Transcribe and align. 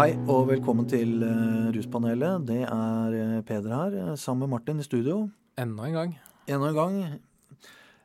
Hei 0.00 0.14
og 0.32 0.46
velkommen 0.48 0.86
til 0.88 1.18
eh, 1.20 1.66
Ruspanelet. 1.74 2.46
Det 2.48 2.62
er 2.64 3.16
eh, 3.18 3.40
Peder 3.44 3.74
her, 3.74 3.96
eh, 4.00 4.14
sammen 4.16 4.46
med 4.46 4.54
Martin 4.54 4.78
i 4.80 4.84
studio. 4.86 5.26
Enda 5.60 5.84
en 5.84 5.92
gang. 5.98 6.14
Enda 6.48 6.70
en 6.70 6.78
gang. 6.78 6.94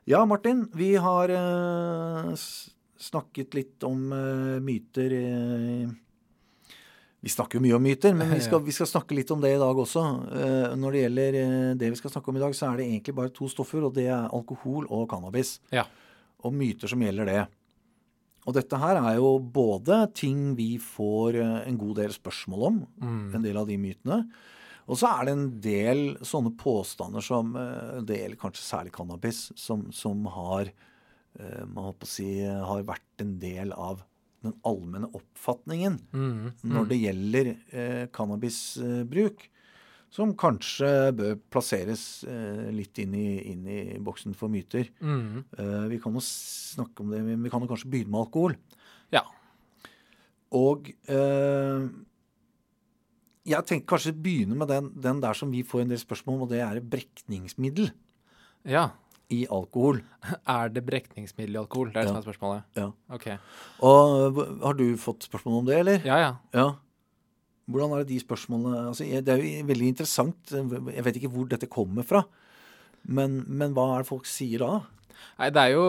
Ja, 0.04 0.20
Martin. 0.28 0.66
Vi 0.76 0.90
har 1.00 1.32
snakket 3.00 3.56
litt 3.56 3.86
om 3.88 4.12
myter. 4.60 5.16
vi 7.24 7.32
snakker 7.32 7.56
jo 7.56 7.64
mye 7.64 7.78
om 7.80 7.88
myter, 7.88 8.12
men 8.12 8.28
vi 8.28 8.42
skal, 8.50 8.60
vi 8.60 8.76
skal 8.76 8.92
snakke 8.92 9.16
litt 9.16 9.32
om 9.32 9.40
det 9.40 9.54
i 9.56 9.62
dag 9.64 9.80
også. 9.86 10.04
Når 10.76 10.92
det 10.92 11.06
gjelder 11.06 11.42
det 11.80 11.94
vi 11.94 12.02
skal 12.02 12.12
snakke 12.12 12.28
om 12.28 12.36
i 12.36 12.44
dag, 12.44 12.60
så 12.60 12.74
er 12.74 12.76
det 12.76 12.90
egentlig 12.90 13.16
bare 13.22 13.32
to 13.32 13.48
stoffer, 13.48 13.88
og 13.88 13.96
det 13.96 14.10
er 14.10 14.28
alkohol 14.36 14.84
og 14.92 15.08
cannabis. 15.14 15.62
Ja. 15.72 15.88
Og 16.44 16.52
myter 16.52 16.92
som 16.92 17.00
gjelder 17.00 17.32
det. 17.32 17.42
Og 18.46 18.54
dette 18.54 18.78
her 18.78 19.00
er 19.00 19.16
jo 19.18 19.32
både 19.40 20.04
ting 20.14 20.52
vi 20.58 20.76
får 20.82 21.38
eh, 21.42 21.56
en 21.68 21.78
god 21.80 21.96
del 22.02 22.12
spørsmål 22.14 22.66
om, 22.68 22.76
en 23.34 23.42
del 23.42 23.56
av 23.58 23.66
de 23.66 23.76
mytene. 23.82 24.20
Og 24.86 25.00
så 25.00 25.08
er 25.10 25.26
det 25.26 25.32
en 25.34 25.46
del 25.64 26.02
sånne 26.22 26.52
påstander 26.60 27.24
som 27.26 27.56
eh, 27.58 27.96
Det 28.06 28.20
gjelder 28.20 28.38
kanskje 28.38 28.62
særlig 28.68 28.92
cannabis, 28.94 29.48
som, 29.58 29.88
som 29.90 30.22
har 30.30 30.70
eh, 30.70 31.96
si, 32.06 32.28
har 32.46 32.86
vært 32.86 33.24
en 33.24 33.34
del 33.42 33.74
av 33.74 34.04
den 34.46 34.54
allmenne 34.68 35.08
oppfatningen 35.16 35.98
Mm. 36.14 36.52
når 36.62 36.88
det 36.92 36.98
gjelder 37.02 37.48
eh, 37.72 38.06
cannabisbruk. 38.14 39.48
Som 40.14 40.32
kanskje 40.38 40.88
bør 41.18 41.34
plasseres 41.52 42.24
eh, 42.24 42.68
litt 42.72 42.96
inn 43.02 43.14
i, 43.18 43.28
inn 43.52 43.66
i 43.68 43.80
boksen 44.00 44.36
for 44.38 44.48
myter. 44.52 44.88
Mm. 45.02 45.42
Eh, 45.58 45.86
vi 45.92 45.98
kan 46.00 46.14
jo 46.16 46.22
snakke 46.24 47.02
om 47.04 47.10
det, 47.12 47.20
men 47.26 47.42
vi 47.44 47.50
kan 47.52 47.60
jo 47.64 47.68
kanskje 47.68 47.90
begynne 47.92 48.14
med 48.14 48.22
alkohol. 48.22 48.54
Ja. 49.12 49.24
Og 50.56 50.88
eh, 51.10 51.88
jeg 53.46 53.66
tenker 53.68 53.90
kanskje 53.92 54.14
begynne 54.14 54.56
med 54.58 54.70
den, 54.72 54.92
den 54.94 55.20
der 55.22 55.36
som 55.38 55.50
vi 55.52 55.64
får 55.66 55.84
en 55.84 55.92
del 55.92 56.00
spørsmål 56.00 56.38
om, 56.38 56.46
og 56.46 56.54
det 56.54 56.62
er 56.64 56.80
brekningsmiddel 56.94 57.90
ja. 58.66 58.88
i 59.34 59.44
alkohol. 59.52 60.00
Er 60.56 60.72
det 60.72 60.86
brekningsmiddel 60.86 61.58
i 61.58 61.60
alkohol? 61.60 61.92
Det 61.92 62.00
er 62.00 62.06
det 62.06 62.08
Ja. 62.08 62.14
som 62.14 62.22
er 62.22 62.26
spørsmålet. 62.30 62.66
Ja. 62.78 62.88
Ok. 63.12 63.28
Og 63.90 64.42
har 64.64 64.78
du 64.80 64.86
fått 65.02 65.28
spørsmål 65.28 65.60
om 65.60 65.68
det, 65.68 65.78
eller? 65.82 66.02
Ja, 66.06 66.18
ja. 66.22 66.32
Ja. 66.56 66.68
Hvordan 67.66 67.92
er 67.96 68.02
det 68.04 68.08
de 68.12 68.18
spørsmålene 68.22 68.82
altså, 68.92 69.04
Det 69.26 69.32
er 69.32 69.40
jo 69.42 69.64
veldig 69.66 69.88
interessant. 69.90 70.52
Jeg 70.54 71.02
vet 71.06 71.16
ikke 71.18 71.30
hvor 71.34 71.48
dette 71.50 71.66
kommer 71.72 72.06
fra. 72.06 72.20
Men, 73.10 73.40
men 73.46 73.74
hva 73.74 73.88
er 73.96 74.04
det 74.04 74.08
folk 74.10 74.26
sier 74.30 74.62
da? 74.62 74.80
Nei, 75.40 75.48
det 75.50 75.62
er 75.62 75.72
jo 75.74 75.86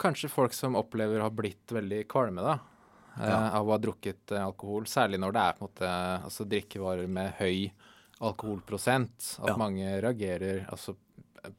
kanskje 0.00 0.28
folk 0.32 0.52
som 0.56 0.76
opplever 0.78 1.20
å 1.20 1.26
ha 1.28 1.32
blitt 1.32 1.72
veldig 1.72 2.02
kvalme, 2.10 2.42
da. 2.44 2.58
eh, 3.18 3.28
Ja. 3.28 3.38
Av 3.58 3.66
å 3.68 3.72
ha 3.74 3.78
drukket 3.82 4.32
eh, 4.36 4.44
alkohol. 4.44 4.84
Særlig 4.90 5.18
når 5.22 5.32
det 5.36 5.42
er 5.44 5.56
på 5.58 5.64
en 5.64 5.68
måte 5.70 5.90
altså, 6.28 6.44
drikkevarer 6.48 7.08
med 7.08 7.32
høy 7.40 7.70
alkoholprosent. 8.20 9.38
At 9.42 9.48
Ja. 9.52 9.56
mange 9.56 10.00
reagerer 10.02 10.66
altså 10.68 10.96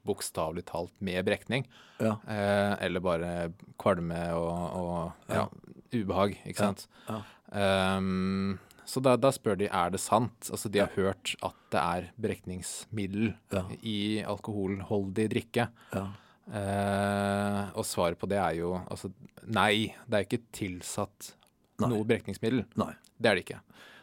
bokstavelig 0.06 0.66
talt 0.69 0.91
med 1.02 1.25
brekning. 1.25 1.66
Ja. 2.00 2.17
Eh, 2.28 2.75
eller 2.86 3.00
bare 3.00 3.53
kvalme 3.80 4.19
og, 4.36 4.75
og 4.75 5.34
ja, 5.34 5.47
ubehag, 5.95 6.36
ikke 6.45 6.58
sant. 6.67 6.88
Ja. 7.08 7.22
Ehm, 7.53 8.59
så 8.90 9.02
da, 9.06 9.14
da 9.22 9.30
spør 9.36 9.58
de 9.59 9.68
er 9.70 9.92
det 9.94 10.00
sant. 10.02 10.50
Altså 10.50 10.70
de 10.73 10.82
har 10.82 10.90
hørt 10.95 11.36
at 11.46 11.56
det 11.74 11.81
er 11.84 12.08
brekningsmiddel 12.25 13.31
Ja. 13.53 13.63
i 13.86 13.97
alkoholholdig 14.25 15.28
drikke. 15.36 15.68
Ja. 15.94 16.06
Eh, 16.50 17.66
og 17.78 17.86
svaret 17.86 18.18
på 18.18 18.28
det 18.30 18.40
er 18.41 18.56
jo 18.58 18.72
altså 18.90 19.12
nei, 19.53 19.91
det 20.09 20.18
er 20.18 20.25
ikke 20.25 20.41
tilsatt 20.58 21.34
Nei. 21.80 21.91
noe 21.91 22.08
brekningsmiddel. 22.09 22.63
Nei. 22.81 22.94
Det 23.19 23.30
er 23.30 23.38
det 23.38 23.44
ikke. 23.46 23.59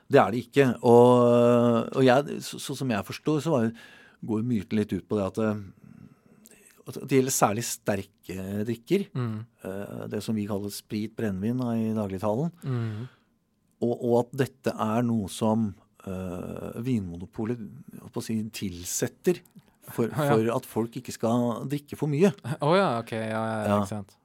Det 0.07 0.21
er 0.23 0.31
det 0.31 0.43
ikke. 0.47 0.67
Og, 0.87 1.89
og 1.97 2.05
jeg, 2.07 2.39
så, 2.47 2.61
så, 2.63 2.77
som 2.79 2.93
jeg 2.95 3.07
forstår, 3.09 3.41
så 3.43 3.51
var, 3.57 3.67
går 4.31 4.47
myten 4.47 4.79
litt 4.79 4.95
ut 4.95 5.09
på 5.11 5.19
det 5.19 5.27
at 5.33 5.41
det, 5.43 7.03
det 7.11 7.19
gjelder 7.19 7.35
særlig 7.35 7.65
sterke 7.67 8.37
drikker. 8.69 9.09
Mm. 9.19 9.39
eh, 9.67 10.05
Det 10.13 10.21
som 10.23 10.37
vi 10.39 10.47
kaller 10.47 10.71
sprit, 10.71 11.11
brennevin 11.19 11.59
i 11.75 11.89
dagligtalen. 11.97 12.53
Mm. 12.63 13.09
Og, 13.85 13.93
og 14.01 14.15
at 14.25 14.37
dette 14.47 14.73
er 14.73 15.03
noe 15.05 15.29
som 15.29 15.75
uh, 16.07 16.77
Vinmonopolet 16.81 17.61
si, 18.25 18.39
tilsetter 18.57 19.43
for, 19.93 20.09
Ja. 20.11 20.39
at 20.57 20.65
folk 20.67 20.97
ikke 20.99 21.13
skal 21.15 21.67
drikke 21.71 21.97
for 21.99 22.09
mye. 22.11 22.33
Å 22.61 22.71
ja, 22.77 22.87
OK. 23.03 23.13
Ja, 23.13 23.27
ja, 23.29 23.43
ja, 23.43 23.67
Ja. 23.69 23.81
ikke 23.83 23.93
sant. 23.93 24.17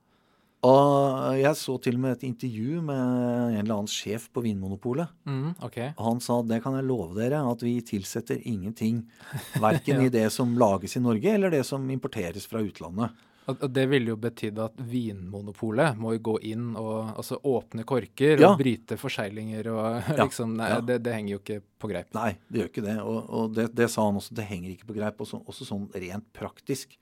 Og 0.62 1.40
jeg 1.42 1.58
så 1.58 1.74
til 1.82 1.96
og 1.98 2.02
med 2.04 2.12
et 2.20 2.24
intervju 2.28 2.84
med 2.86 3.00
en 3.02 3.56
eller 3.64 3.80
annen 3.80 3.90
sjef 3.90 4.28
på 4.30 4.44
Vinmonopolet. 4.46 5.10
Mm, 5.26 5.56
okay. 5.66 5.88
Og 5.98 6.04
han 6.06 6.20
sa 6.22 6.36
det 6.46 6.60
kan 6.62 6.76
jeg 6.78 6.86
love 6.86 7.16
dere, 7.18 7.40
at 7.50 7.64
vi 7.66 7.80
tilsetter 7.82 8.38
ingenting. 8.46 9.00
Verken 9.64 10.04
Ja. 10.04 10.06
i 10.06 10.14
det 10.14 10.28
som 10.32 10.54
lages 10.62 10.96
i 10.96 11.02
Norge, 11.02 11.34
eller 11.34 11.50
det 11.50 11.64
som 11.66 11.90
importeres 11.90 12.46
fra 12.46 12.62
utlandet. 12.62 13.10
Og 13.50 13.64
det 13.74 13.88
ville 13.90 14.12
jo 14.14 14.18
betydd 14.22 14.60
at 14.62 14.76
Vinmonopolet 14.86 15.98
må 16.00 16.12
jo 16.16 16.22
gå 16.30 16.36
inn 16.52 16.76
og 16.78 17.16
altså, 17.18 17.40
åpne 17.50 17.84
korker 17.90 18.40
Ja. 18.40 18.52
og 18.54 18.60
bryte 18.62 18.98
forseglinger 19.02 19.68
og 19.74 20.12
liksom 20.20 20.54
Nei, 20.60 20.70
ja. 20.76 20.82
det, 20.86 21.00
det 21.04 21.16
henger 21.16 21.34
jo 21.34 21.40
ikke 21.42 21.58
på 21.82 21.90
greip. 21.90 22.12
Nei, 22.14 22.36
det 22.48 22.62
gjør 22.62 22.70
ikke 22.70 22.84
det. 22.86 22.98
Og, 23.02 23.20
og 23.40 23.56
det, 23.58 23.66
det 23.76 23.90
sa 23.92 24.06
han 24.06 24.20
også, 24.22 24.36
det 24.38 24.46
henger 24.52 24.76
ikke 24.76 24.88
på 24.92 24.98
greip. 25.00 25.20
Også, 25.26 25.42
også 25.50 25.68
sånn 25.68 25.88
rent 25.96 26.28
praktisk. 26.38 26.94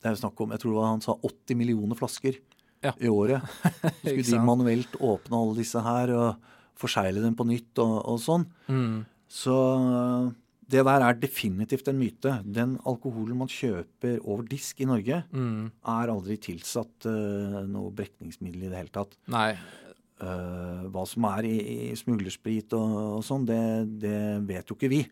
Det 0.00 0.08
er 0.10 0.16
jo 0.16 0.22
snakk 0.24 0.40
om, 0.40 0.52
jeg 0.56 0.62
tror 0.64 0.72
det 0.72 0.80
var 0.80 0.90
han 0.94 1.04
sa 1.04 1.14
80 1.20 1.60
millioner 1.60 1.98
flasker 2.00 2.40
Ja. 2.84 2.92
i 3.00 3.08
året. 3.12 3.44
Skulle 4.00 4.24
de 4.32 4.40
manuelt 4.44 4.96
åpne 5.00 5.38
alle 5.42 5.58
disse 5.60 5.80
her 5.84 6.12
og 6.16 6.50
forsegle 6.76 7.22
dem 7.24 7.36
på 7.36 7.46
nytt 7.48 7.78
og, 7.84 7.94
og 8.12 8.18
sånn. 8.20 8.48
Mm. 8.68 9.04
Så 9.28 9.54
det 10.68 10.82
der 10.84 11.00
er 11.06 11.14
definitivt 11.14 11.86
en 11.88 11.98
myte. 12.00 12.32
Den 12.42 12.76
alkoholen 12.84 13.36
man 13.38 13.48
kjøper 13.48 14.18
over 14.26 14.42
disk 14.50 14.80
i 14.80 14.88
Norge, 14.88 15.22
Mm. 15.32 15.70
er 15.86 16.08
aldri 16.10 16.36
tilsatt 16.42 17.06
uh, 17.06 17.60
noe 17.70 17.92
brekningsmiddel 17.94 18.64
i 18.66 18.70
det 18.72 18.76
hele 18.80 18.90
tatt. 18.94 19.14
Nei. 19.28 19.52
Uh, 20.20 20.88
hva 20.90 21.04
som 21.06 21.24
er 21.28 21.44
i, 21.44 21.56
i 21.90 21.94
smuglersprit 21.94 22.72
og, 22.72 22.96
og 23.18 23.22
sånn, 23.26 23.44
det, 23.46 23.60
det 24.00 24.18
vet 24.48 24.66
jo 24.72 24.74
ikke 24.78 24.88
vi. 24.90 25.02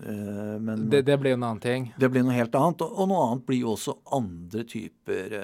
Uh, 0.00 0.56
men 0.62 0.88
Det, 0.92 1.02
det 1.08 1.18
blir 1.20 1.32
jo 1.34 1.40
en 1.40 1.46
annen 1.50 1.60
ting. 1.64 1.90
det 1.98 2.10
blir 2.12 2.22
noe 2.24 2.36
helt 2.36 2.54
annet. 2.54 2.80
Og, 2.86 2.96
og 3.02 3.08
noe 3.12 3.28
annet 3.30 3.46
blir 3.48 3.60
jo 3.64 3.74
også 3.76 3.98
andre 4.16 4.64
typer 4.64 5.36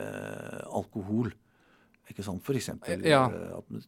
alkohol. 0.72 1.32
Ikke 2.12 2.24
sant? 2.26 2.42
For 2.44 2.54
eksempel 2.58 3.04
Ja. 3.08 3.26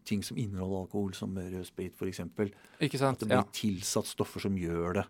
ting 0.05 0.23
som 0.25 0.37
inneholder 0.41 0.85
alkohol, 0.87 1.13
som 1.15 1.35
rød 1.37 1.65
sprit 1.69 1.93
f.eks. 1.99 2.21
At 2.21 3.19
det 3.21 3.29
blir 3.29 3.37
Ja. 3.41 3.45
tilsatt 3.53 4.07
stoffer 4.09 4.41
som 4.41 4.57
gjør 4.57 4.95
det 5.01 5.05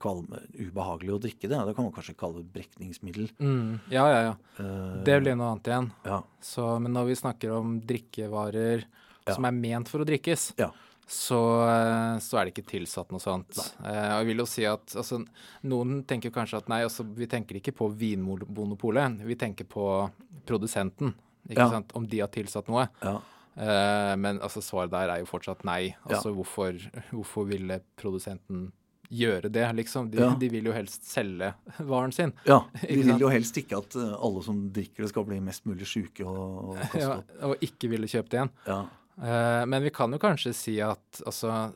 kvalme, 0.00 0.40
ubehagelig 0.58 1.12
å 1.14 1.20
drikke 1.22 1.48
det. 1.50 1.58
Det 1.68 1.74
kan 1.76 1.84
man 1.86 1.92
kanskje 1.94 2.16
kalle 2.18 2.42
brekningsmiddel. 2.54 3.28
Mm. 3.38 3.80
ja, 3.92 4.04
ja, 4.10 4.20
ja. 4.30 4.34
Uh, 4.58 5.02
Det 5.06 5.20
blir 5.22 5.36
noe 5.36 5.52
annet 5.52 5.68
igjen. 5.70 5.90
ja. 6.04 6.22
Så, 6.40 6.64
men 6.82 6.92
når 6.96 7.06
vi 7.12 7.14
snakker 7.20 7.52
om 7.58 7.76
drikkevarer 7.80 8.84
Ja. 9.26 9.34
som 9.34 9.44
er 9.48 9.52
ment 9.56 9.88
for 9.88 10.00
å 10.00 10.04
drikkes, 10.08 10.52
Ja. 10.58 10.70
så, 11.06 11.38
eh, 11.68 12.18
så 12.20 12.36
er 12.40 12.44
det 12.44 12.54
ikke 12.54 12.66
tilsatt 12.72 13.10
noe 13.12 13.20
sånt. 13.20 13.56
Eh, 13.84 14.10
og 14.16 14.18
jeg 14.20 14.26
vil 14.26 14.36
jo 14.42 14.46
si 14.46 14.64
at 14.68 14.84
altså, 14.96 15.22
noen 15.64 16.02
tenker 16.04 16.30
kanskje 16.30 16.58
at 16.58 16.68
nei, 16.68 16.82
altså, 16.84 17.04
vi 17.04 17.26
tenker 17.26 17.56
ikke 17.56 17.72
på 17.76 17.88
Vinmonopolet, 17.96 19.20
vi 19.24 19.34
tenker 19.36 19.64
på 19.64 20.10
produsenten. 20.46 21.14
Ikke 21.48 21.68
sant? 21.70 21.92
Om 21.96 22.06
de 22.08 22.20
har 22.20 22.28
tilsatt 22.32 22.68
noe. 22.68 22.88
ja. 23.02 23.20
Eh, 23.56 24.16
men 24.18 24.40
altså, 24.42 24.58
svaret 24.60 24.90
der 24.90 25.08
er 25.14 25.20
jo 25.20 25.26
fortsatt 25.30 25.60
nei. 25.64 25.94
Altså, 26.10 26.32
hvorfor, 26.34 26.74
hvorfor 27.12 27.46
ville 27.46 27.76
produsenten 27.96 28.72
gjøre 29.10 29.50
det, 29.52 29.66
liksom? 29.76 30.10
De, 30.10 30.18
Ja. 30.22 30.30
de 30.40 30.48
vil 30.48 30.64
jo 30.70 30.72
helst 30.72 31.04
selge 31.08 31.52
varen 31.90 32.12
sin. 32.12 32.32
Ja, 32.48 32.62
de 32.88 33.02
vil 33.02 33.18
jo 33.20 33.28
helst 33.32 33.56
ikke 33.60 33.78
at 33.82 33.96
eh, 34.00 34.12
alle 34.16 34.42
som 34.46 34.62
drikker 34.74 35.04
det, 35.04 35.10
skal 35.12 35.24
bli 35.28 35.40
mest 35.44 35.64
mulig 35.66 35.86
sjuke 35.90 36.24
og, 36.26 36.70
og 36.74 36.76
kaste 36.92 37.00
Ja, 37.02 37.16
opp. 37.18 37.34
og 37.50 37.64
ikke 37.68 37.90
ville 37.92 38.06
kjøpt 38.10 38.30
det 38.34 38.40
igjen. 38.42 38.54
Ja. 38.66 38.82
Uh, 39.14 39.62
men 39.70 39.84
vi 39.84 39.90
kan 39.94 40.10
jo 40.10 40.18
kanskje 40.18 40.50
si 40.58 40.72
at 40.82 41.20
altså, 41.24 41.70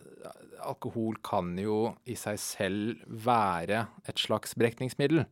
alkohol 0.66 1.20
kan 1.22 1.52
jo 1.60 1.92
i 2.10 2.16
seg 2.18 2.38
selv 2.42 3.04
være 3.06 3.84
et 4.10 4.18
slags 4.18 4.56
brekningsmiddel. 4.58 5.22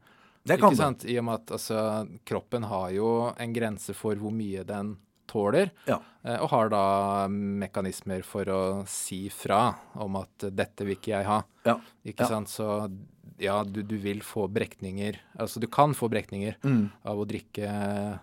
Det 0.47 0.61
kan 0.63 0.77
det. 0.79 1.09
I 1.11 1.17
og 1.19 1.25
med 1.27 1.41
at 1.41 1.51
altså, 1.57 1.81
kroppen 2.29 2.69
har 2.71 2.93
jo 2.95 3.09
en 3.35 3.53
grense 3.57 3.91
for 3.99 4.15
hvor 4.21 4.31
mye 4.31 4.63
den 4.69 4.93
tåler, 5.27 5.71
Ja. 5.87 5.99
eh, 6.25 6.37
og 6.41 6.49
har 6.51 6.69
da 6.71 7.27
mekanismer 7.29 8.23
for 8.25 8.45
å 8.45 8.87
si 8.89 9.29
fra 9.29 9.75
om 9.97 10.17
at 10.17 10.39
'dette 10.39 10.85
vil 10.87 10.97
ikke 10.97 11.13
jeg 11.19 11.25
ha'. 11.27 11.45
Ja. 11.65 11.81
Ikke 12.05 12.21
Ja. 12.23 12.27
sant? 12.29 12.49
Så 12.49 12.91
ja, 13.39 13.63
du, 13.65 13.83
du 13.83 13.99
vil 13.99 14.21
få 14.21 14.49
brekninger 14.49 15.17
Altså, 15.39 15.61
du 15.61 15.67
kan 15.67 15.93
få 15.95 16.09
brekninger 16.09 16.55
Mm. 16.63 16.91
av 17.05 17.19
å 17.19 17.27
drikke 17.27 18.19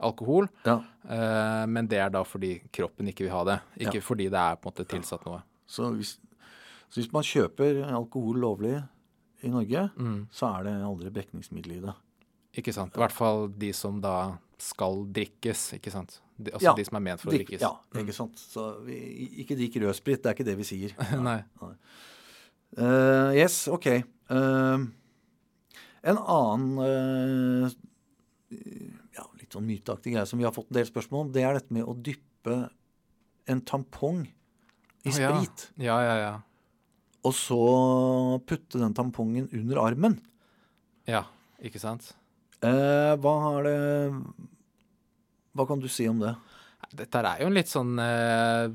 alkohol, 0.00 0.48
ja. 0.66 0.82
eh, 1.08 1.66
men 1.66 1.86
det 1.86 1.98
er 1.98 2.10
da 2.10 2.22
fordi 2.24 2.60
kroppen 2.72 3.06
ikke 3.08 3.24
vil 3.24 3.30
ha 3.30 3.44
det, 3.44 3.60
ikke 3.86 4.02
fordi 4.02 4.28
det 4.30 4.40
er 4.40 4.56
på 4.56 4.68
en 4.68 4.72
måte 4.72 4.86
tilsatt 4.88 5.24
noe. 5.26 5.42
Så, 5.66 5.90
hvis, 5.96 6.18
så 6.90 7.00
hvis 7.00 7.12
man 7.12 7.22
kjøper 7.22 7.84
alkohol 7.90 8.36
lovlig 8.42 8.82
i 9.44 9.48
Norge, 9.48 9.90
Mm. 9.96 10.26
så 10.30 10.58
er 10.58 10.64
det 10.64 10.74
aldri 10.82 11.10
brekningsmiddel 11.10 11.76
i 11.78 11.80
det. 11.86 11.94
Ikke 12.56 12.72
sant? 12.72 12.94
I 12.96 13.00
hvert 13.00 13.12
fall 13.12 13.48
de 13.48 13.72
som 13.72 14.00
da 14.00 14.38
skal 14.62 15.04
drikkes, 15.14 15.66
ikke 15.78 15.92
sant? 15.92 16.18
De, 16.36 16.50
altså 16.52 16.70
Ja, 16.70 16.74
de 16.78 16.84
som 16.86 16.98
er 16.98 17.04
ment 17.06 17.22
for 17.22 17.30
å 17.30 17.36
drikkes. 17.36 17.62
Ja, 17.62 17.72
ikke 18.00 18.14
sant. 18.16 18.40
Så 18.40 18.66
vi, 18.86 18.98
ikke 19.44 19.56
drikk 19.58 19.78
rødsprit, 19.82 20.22
det 20.22 20.30
er 20.30 20.36
ikke 20.36 20.48
det 20.48 20.56
vi 20.58 20.66
sier. 20.68 20.94
Nei. 21.28 21.40
Eh, 22.74 23.30
yes, 23.38 23.64
ok. 23.70 23.90
Uh, 24.32 24.86
en 26.04 26.20
annen 26.20 26.80
uh, 26.80 27.74
ja, 29.14 29.26
litt 29.38 29.54
sånn 29.54 29.68
myteaktig 29.68 30.14
greie 30.14 30.26
som 30.28 30.40
vi 30.40 30.46
har 30.46 30.54
fått 30.54 30.72
en 30.72 30.78
del 30.78 30.88
spørsmål 30.88 31.26
om, 31.26 31.34
det 31.34 31.44
er 31.46 31.58
dette 31.58 31.74
med 31.74 31.86
å 31.86 31.94
dyppe 31.94 32.58
en 33.50 33.62
tampong 33.68 34.24
i 35.04 35.12
ja. 35.12 35.30
sprit. 35.30 35.68
Ja, 35.80 36.00
ja, 36.02 36.16
ja. 36.20 36.34
Og 37.24 37.32
så 37.36 37.60
putte 38.44 38.80
den 38.80 38.96
tampongen 38.96 39.48
under 39.56 39.80
armen. 39.84 40.18
Ja, 41.08 41.24
ikke 41.64 41.80
sant? 41.80 42.12
Eh, 42.64 43.12
hva 43.20 43.32
har 43.44 43.62
det 43.66 43.78
Hva 45.54 45.66
kan 45.68 45.80
du 45.82 45.88
si 45.92 46.06
om 46.10 46.18
det? 46.22 46.34
Dette 46.94 47.20
er 47.26 47.40
jo 47.42 47.46
en 47.50 47.54
litt 47.56 47.70
sånn 47.70 47.94
eh, 48.02 48.68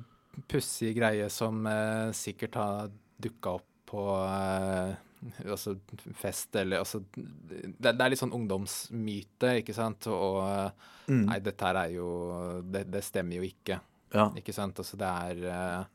pussig 0.50 0.94
greie 0.98 1.28
som 1.32 1.66
eh, 1.68 2.10
sikkert 2.16 2.56
har 2.60 2.90
dukka 3.22 3.58
opp 3.60 3.66
på 3.90 4.04
eh, 4.24 4.94
altså 5.50 5.74
fest 6.16 6.56
eller 6.56 6.80
altså 6.84 7.02
det, 7.16 7.74
det 7.80 7.92
er 8.00 8.12
litt 8.14 8.22
sånn 8.22 8.34
ungdomsmyte, 8.36 9.58
ikke 9.64 9.76
sant? 9.76 10.08
Og, 10.14 10.40
eh, 10.46 10.96
Mm. 11.10 11.24
nei, 11.26 11.40
dette 11.42 11.66
her 11.66 11.74
er 11.88 11.90
jo 11.96 12.08
det, 12.70 12.84
det 12.94 13.00
stemmer 13.04 13.40
jo 13.40 13.42
ikke, 13.48 13.80
Ja. 14.14 14.28
ikke 14.38 14.54
sant? 14.54 14.78
Altså 14.78 14.96
det 15.02 15.08
er 15.10 15.40
eh, 15.50 15.86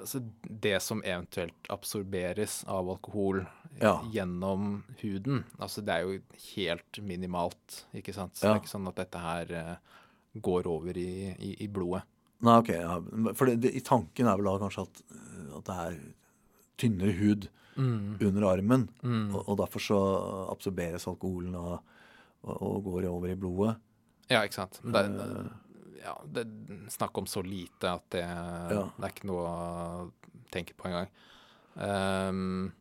altså 0.00 0.20
det 0.62 0.76
som 0.82 1.02
eventuelt 1.04 1.68
absorberes 1.72 2.60
av 2.70 2.88
alkohol 2.88 3.42
Ja. 3.80 4.00
gjennom 4.12 4.82
huden, 5.00 5.44
altså 5.58 5.80
det 5.84 5.94
er 5.94 6.02
jo 6.06 6.20
helt 6.56 6.98
minimalt, 7.02 7.84
ikke 7.94 8.12
sant? 8.14 8.34
Så 8.36 8.46
Ja. 8.46 8.52
det 8.54 8.60
er 8.60 8.64
ikke 8.64 8.74
sånn 8.78 8.88
at 8.88 8.96
dette 8.96 9.18
her 9.18 9.52
eh, 9.52 9.76
går 10.40 10.66
over 10.66 10.96
i, 10.98 11.34
i, 11.38 11.56
i 11.64 11.68
blodet. 11.68 12.02
Nei, 12.42 12.58
ok. 12.58 12.68
Ja. 12.68 13.00
For 13.34 13.46
det, 13.46 13.60
det, 13.60 13.74
i 13.76 13.80
tanken 13.84 14.26
er 14.26 14.36
vel 14.40 14.44
da 14.48 14.58
kanskje 14.62 14.82
at, 14.86 15.02
eh, 15.10 15.56
at 15.58 15.64
det 15.64 15.76
er 15.86 15.98
tynnere 16.80 17.16
hud 17.18 17.48
under 17.80 18.44
armen, 18.50 18.88
og, 19.32 19.48
og 19.48 19.56
derfor 19.58 19.80
så 19.80 19.98
absorberes 20.52 21.06
alkoholen 21.08 21.54
og, 21.56 21.78
og, 22.42 22.56
og 22.62 22.84
går 22.84 23.06
over 23.08 23.30
i 23.32 23.36
blodet. 23.40 23.76
Ja, 24.28 24.42
ikke 24.44 24.54
sant. 24.58 24.80
Det, 24.84 25.04
det, 25.16 25.28
ja, 26.02 26.14
det 26.24 26.44
er 26.46 26.90
snakk 26.92 27.18
om 27.20 27.26
så 27.28 27.42
lite 27.44 27.92
at 27.92 28.06
det, 28.14 28.24
det 28.70 28.80
er 28.80 29.12
ikke 29.12 29.28
noe 29.30 29.46
å 29.46 30.10
tenke 30.52 30.74
på 30.78 30.88
engang. 30.90 31.10
Um, 31.74 32.72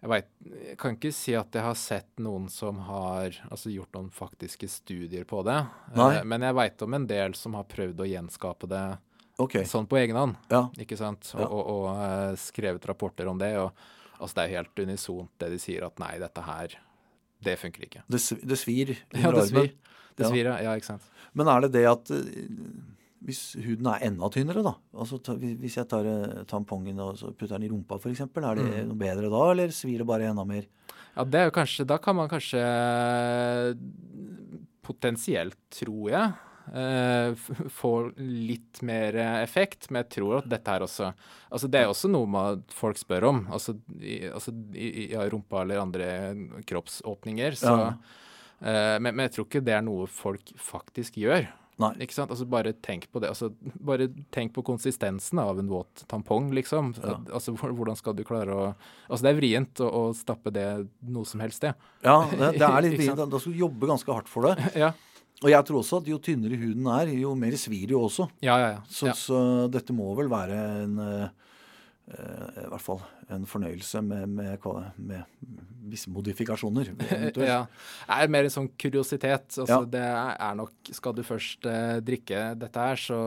jeg, 0.00 0.10
vet, 0.12 0.28
jeg 0.68 0.76
kan 0.78 0.94
ikke 0.94 1.10
si 1.14 1.34
at 1.34 1.54
jeg 1.58 1.64
har 1.66 1.74
sett 1.78 2.22
noen 2.22 2.46
som 2.52 2.78
har 2.86 3.34
altså, 3.50 3.72
gjort 3.74 3.96
noen 3.98 4.10
faktiske 4.14 4.68
studier 4.70 5.26
på 5.28 5.42
det. 5.48 5.58
Eh, 5.96 6.20
men 6.28 6.46
jeg 6.46 6.54
veit 6.54 6.84
om 6.86 6.94
en 6.94 7.06
del 7.10 7.34
som 7.34 7.56
har 7.58 7.66
prøvd 7.70 8.04
å 8.04 8.06
gjenskape 8.06 8.70
det 8.70 8.84
okay. 9.42 9.66
sånn 9.66 9.88
på 9.90 9.98
egen 9.98 10.18
hånd. 10.20 10.36
Ja. 10.52 10.68
Ikke 10.78 10.98
sant? 11.00 11.32
Og, 11.34 11.42
Ja. 11.42 11.48
og, 11.50 11.72
og 11.74 11.88
eh, 12.04 12.36
skrevet 12.38 12.86
rapporter 12.86 13.26
om 13.32 13.40
det. 13.42 13.50
Og 13.58 13.72
altså, 14.20 14.36
det 14.38 14.44
er 14.46 14.56
helt 14.60 14.84
unisont 14.86 15.34
det 15.42 15.50
de 15.56 15.58
sier 15.62 15.88
at 15.88 15.98
nei, 15.98 16.14
dette 16.22 16.46
her, 16.46 16.78
det 17.42 17.58
funker 17.58 17.88
ikke. 17.88 18.06
Det, 18.06 18.22
sv- 18.22 18.44
det 18.46 18.58
svir 18.62 18.94
Ja, 19.18 19.32
under 19.32 19.40
det 19.42 19.48
svir. 19.50 19.74
Det 20.18 20.28
svir, 20.32 20.50
ja. 20.50 20.58
ja. 20.66 20.76
Ikke 20.78 20.90
sant. 20.92 21.02
Men 21.38 21.48
er 21.52 21.60
det 21.66 21.72
det 21.78 21.84
at 21.90 22.10
eh, 22.10 22.48
hvis 23.28 23.40
huden 23.60 23.86
er 23.90 24.04
enda 24.06 24.28
tynnere, 24.30 24.62
da 24.62 24.72
altså 24.94 25.18
Hvis 25.42 25.74
jeg 25.76 25.88
tar 25.90 26.06
eh, 26.06 26.44
tampongen 26.48 27.00
og 27.02 27.18
putter 27.36 27.56
den 27.58 27.66
i 27.66 27.70
rumpa, 27.72 27.98
f.eks., 27.98 28.20
er 28.26 28.60
det 28.60 28.66
Mm. 28.68 28.88
noe 28.92 29.00
bedre 29.00 29.30
da, 29.32 29.42
eller 29.52 29.68
svir 29.74 29.98
det 30.02 30.06
bare 30.08 30.28
enda 30.30 30.44
mer? 30.46 30.66
Ja, 31.16 31.24
det 31.24 31.40
er 31.40 31.48
jo 31.48 31.54
kanskje 31.56 31.86
Da 31.88 31.96
kan 31.98 32.14
man 32.16 32.28
kanskje 32.30 32.62
potensielt, 34.86 35.56
tror 35.74 36.10
jeg, 36.12 36.32
eh, 36.72 37.34
få 37.74 37.92
litt 38.18 38.80
mer 38.86 39.16
effekt. 39.42 39.90
Men 39.90 40.04
jeg 40.04 40.10
tror 40.18 40.38
at 40.42 40.48
dette 40.48 40.70
her 40.76 40.86
også 40.86 41.10
Altså, 41.50 41.68
det 41.72 41.80
er 41.80 41.88
også 41.88 42.10
noe 42.12 42.62
folk 42.76 42.98
spør 43.00 43.24
om. 43.30 43.38
Altså, 43.50 43.72
i, 44.00 44.18
altså 44.28 44.52
i, 44.76 44.88
i 45.04 45.10
ja, 45.14 45.22
rumpa 45.32 45.62
eller 45.62 45.80
andre 45.80 46.08
kroppsåpninger. 46.68 47.56
Så, 47.56 47.72
Ja. 47.72 47.92
Eh, 48.60 48.96
men, 48.98 49.14
men 49.14 49.26
jeg 49.26 49.36
tror 49.36 49.48
ikke 49.48 49.64
det 49.66 49.74
er 49.78 49.86
noe 49.86 50.06
folk 50.10 50.52
faktisk 50.60 51.18
gjør. 51.20 51.48
Nei. 51.78 51.92
Ikke 52.02 52.16
sant? 52.16 52.32
Altså 52.34 52.42
Bare 52.50 52.72
tenk 52.82 53.04
på 53.14 53.20
det. 53.22 53.28
Altså, 53.30 53.52
bare 53.86 54.08
tenk 54.34 54.50
på 54.56 54.64
konsistensen 54.66 55.38
av 55.38 55.60
en 55.60 55.68
våt 55.70 56.02
tampong, 56.10 56.48
liksom. 56.56 56.90
Ja. 56.98 57.18
Altså, 57.38 57.54
Hvordan 57.54 57.98
skal 57.98 58.16
du 58.18 58.24
klare 58.26 58.50
å 58.54 58.64
Altså, 59.06 59.20
det 59.22 59.30
er 59.30 59.38
vrient 59.38 59.82
å, 59.84 59.86
å 59.86 60.02
stappe 60.16 60.50
det 60.54 60.66
noe 61.06 61.28
som 61.28 61.44
helst, 61.44 61.62
det. 61.62 61.76
Ja, 62.02 62.16
det, 62.32 62.56
det 62.58 62.66
er 62.66 62.82
litt 62.82 62.96
vrient. 62.98 63.22
Da, 63.22 63.38
skal 63.38 63.54
du 63.54 63.62
jobbe 63.62 63.90
ganske 63.92 64.16
hardt 64.18 64.32
for 64.32 64.50
det. 64.50 64.56
Ja, 64.82 64.90
Og 65.38 65.52
jeg 65.52 65.68
tror 65.68 65.84
også 65.84 66.00
at 66.02 66.10
jo 66.10 66.18
tynnere 66.18 66.58
huden 66.58 66.90
er, 66.90 67.12
jo 67.14 67.36
mer 67.38 67.54
svir 67.54 67.86
det 67.86 67.94
jo 67.94 68.02
også. 68.08 68.26
ja, 68.42 68.58
ja. 68.58 68.70
ja. 68.74 68.80
Så, 68.90 69.14
så 69.14 69.40
dette 69.70 69.94
må 69.94 70.10
vel 70.18 70.26
være 70.32 70.58
en 70.82 70.98
eh, 71.04 71.28
I 72.08 72.66
hvert 72.70 72.80
fall 72.80 73.02
en 73.34 73.44
fornøyelse 73.48 74.00
med, 74.00 74.30
med, 74.32 74.66
med 74.96 75.22
visse 75.92 76.10
modifikasjoner. 76.12 76.92
ja. 77.36 77.60
Det 77.68 78.16
er 78.16 78.32
mer 78.32 78.48
en 78.48 78.54
sånn 78.54 78.70
kuriositet. 78.80 79.58
Altså, 79.58 79.68
Ja. 79.68 79.80
Det 79.88 80.04
er 80.04 80.58
nok 80.58 80.92
Skal 80.96 81.16
du 81.16 81.22
først 81.26 81.68
eh, 81.68 81.98
drikke 82.04 82.52
dette 82.58 82.84
her, 82.90 83.00
så 83.00 83.20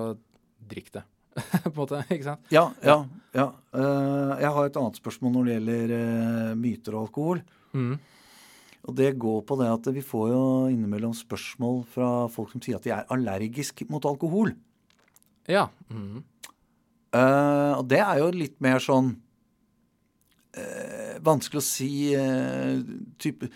drikk 0.72 0.92
det. 0.98 1.04
på 1.64 1.70
en 1.70 1.78
måte, 1.78 2.02
ikke 2.12 2.28
sant? 2.28 2.48
Ja, 2.52 2.66
ja. 2.84 2.98
ja. 3.38 3.52
Uh, 3.72 4.34
jeg 4.42 4.52
har 4.52 4.68
et 4.68 4.80
annet 4.82 4.98
spørsmål 5.00 5.38
når 5.38 5.46
det 5.48 5.54
gjelder 5.56 5.94
uh, 5.94 6.56
myter 6.60 6.98
og 6.98 7.06
alkohol. 7.06 7.44
Mm. 7.72 7.94
Og 8.82 8.98
det 8.98 9.14
går 9.22 9.40
på 9.48 9.56
det 9.62 9.70
at 9.72 9.88
vi 9.94 10.04
får 10.04 10.26
jo 10.34 10.44
innimellom 10.74 11.14
spørsmål 11.16 11.84
fra 11.94 12.10
folk 12.34 12.52
som 12.52 12.64
sier 12.64 12.80
at 12.80 12.88
de 12.88 12.94
er 12.96 13.08
allergisk 13.14 13.86
mot 13.94 14.06
alkohol. 14.10 14.56
Ja. 15.50 15.70
Mm. 15.94 16.24
Eh, 17.12 17.74
og 17.76 17.86
det 17.92 18.00
er 18.00 18.22
jo 18.22 18.30
litt 18.32 18.56
mer 18.64 18.80
sånn 18.80 19.10
uh, 20.56 21.16
Vanskelig 21.20 21.60
å 21.60 21.66
si 21.66 21.90
uh, 22.16 22.80
type 23.20 23.50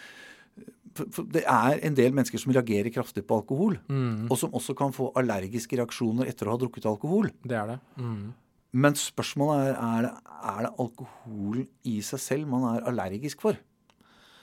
Det 1.31 1.43
er 1.43 1.79
en 1.87 1.95
del 1.95 2.11
mennesker 2.11 2.41
som 2.41 2.51
reagerer 2.55 2.91
kraftig 2.91 3.23
på 3.27 3.37
alkohol. 3.39 3.77
Mm. 3.87 4.27
Og 4.27 4.39
som 4.39 4.53
også 4.55 4.75
kan 4.79 4.91
få 4.95 5.09
allergiske 5.19 5.79
reaksjoner 5.79 6.27
etter 6.31 6.47
å 6.47 6.55
ha 6.55 6.61
drukket 6.61 6.87
alkohol. 6.87 7.31
Det 7.43 7.57
er 7.59 7.73
det. 7.73 7.79
Mm. 7.99 8.33
Men 8.75 8.95
spørsmålet 8.99 9.71
er 9.71 9.79
er 9.87 10.05
det, 10.07 10.13
er 10.51 10.61
det 10.67 10.71
alkoholen 10.83 11.67
i 11.87 11.97
seg 12.03 12.23
selv 12.23 12.51
man 12.51 12.67
er 12.73 12.87
allergisk 12.91 13.43
for. 13.43 13.59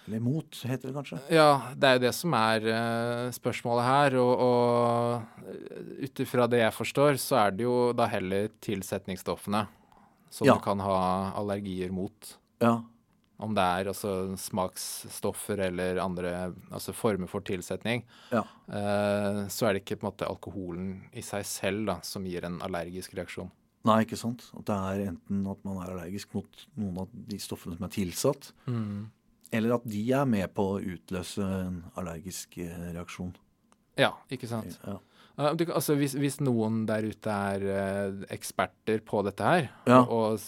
Eller 0.09 0.21
mot, 0.21 0.57
heter 0.67 0.89
det 0.91 0.95
kanskje. 0.97 1.19
Ja, 1.31 1.49
det 1.79 1.89
er 1.89 1.99
jo 1.99 2.03
det 2.07 2.15
som 2.19 2.35
er 2.35 2.65
uh, 2.67 3.29
spørsmålet 3.35 3.85
her. 3.87 4.17
Og, 4.19 4.47
og 4.47 6.07
ut 6.07 6.23
ifra 6.25 6.49
det 6.51 6.65
jeg 6.65 6.75
forstår, 6.75 7.21
så 7.23 7.39
er 7.45 7.55
det 7.55 7.67
jo 7.69 7.77
da 7.97 8.09
heller 8.11 8.49
tilsetningsstoffene 8.65 9.67
som 10.33 10.49
Ja. 10.49 10.55
du 10.57 10.65
kan 10.65 10.81
ha 10.83 10.97
allergier 11.39 11.93
mot. 11.95 12.35
Ja. 12.65 12.81
Om 13.43 13.55
det 13.59 13.63
er 13.63 13.89
altså 13.91 14.37
smaksstoffer 14.39 15.59
eller 15.69 15.99
andre 16.03 16.53
altså 16.71 16.93
former 16.95 17.27
for 17.31 17.43
tilsetning, 17.47 18.05
ja. 18.31 18.43
uh, 18.71 19.47
så 19.51 19.67
er 19.69 19.75
det 19.75 19.83
ikke 19.85 19.99
på 20.01 20.07
en 20.07 20.11
måte 20.13 20.29
alkoholen 20.29 20.93
i 21.15 21.25
seg 21.27 21.47
selv 21.47 21.87
da, 21.91 21.97
som 22.07 22.27
gir 22.27 22.47
en 22.47 22.61
allergisk 22.63 23.15
reaksjon. 23.19 23.51
Nei, 23.85 24.05
ikke 24.05 24.19
sant. 24.19 24.45
At 24.55 24.69
det 24.69 24.75
er 24.79 25.01
enten 25.11 25.41
at 25.51 25.65
man 25.67 25.81
er 25.83 25.91
allergisk 25.91 26.35
mot 26.39 26.61
noen 26.79 27.01
av 27.03 27.09
de 27.33 27.39
stoffene 27.43 27.75
som 27.75 27.89
er 27.89 27.95
tilsatt, 27.97 28.53
eller 29.53 29.77
at 29.77 29.87
de 29.89 30.03
er 30.17 30.29
med 30.29 30.53
på 30.57 30.65
å 30.75 30.81
utløse 30.81 31.45
en 31.45 31.81
allergisk 32.01 32.59
eh, 32.65 32.93
reaksjon. 32.97 33.35
Ja, 34.01 34.15
ikke 34.33 34.49
sant. 34.49 34.79
Ja. 34.87 34.99
Altså, 35.41 35.95
hvis, 35.97 36.13
hvis 36.21 36.39
noen 36.45 36.83
der 36.89 37.07
ute 37.09 37.33
er 37.33 37.65
eh, 37.73 38.23
eksperter 38.35 39.01
på 39.05 39.23
dette 39.27 39.49
her, 39.49 39.69
Ja. 39.89 40.03
og, 40.05 40.41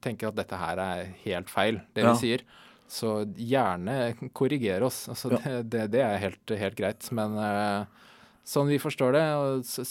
tenker 0.00 0.30
at 0.30 0.38
dette 0.38 0.56
her 0.56 0.80
er 0.80 1.10
helt 1.24 1.50
feil, 1.52 1.80
det 1.94 2.04
Ja. 2.04 2.12
vi 2.12 2.18
sier, 2.22 2.44
så 2.90 3.24
gjerne 3.36 4.14
korrigere 4.34 4.84
oss. 4.88 5.08
Altså, 5.08 5.30
det, 5.30 5.70
det, 5.70 5.90
det 5.92 6.00
er 6.02 6.18
helt, 6.18 6.50
helt 6.50 6.76
greit. 6.76 7.10
Men 7.12 7.36
eh, 7.38 7.84
sånn 8.44 8.68
vi 8.68 8.80
forstår 8.82 9.12
det, 9.14 9.26
så, 9.68 9.84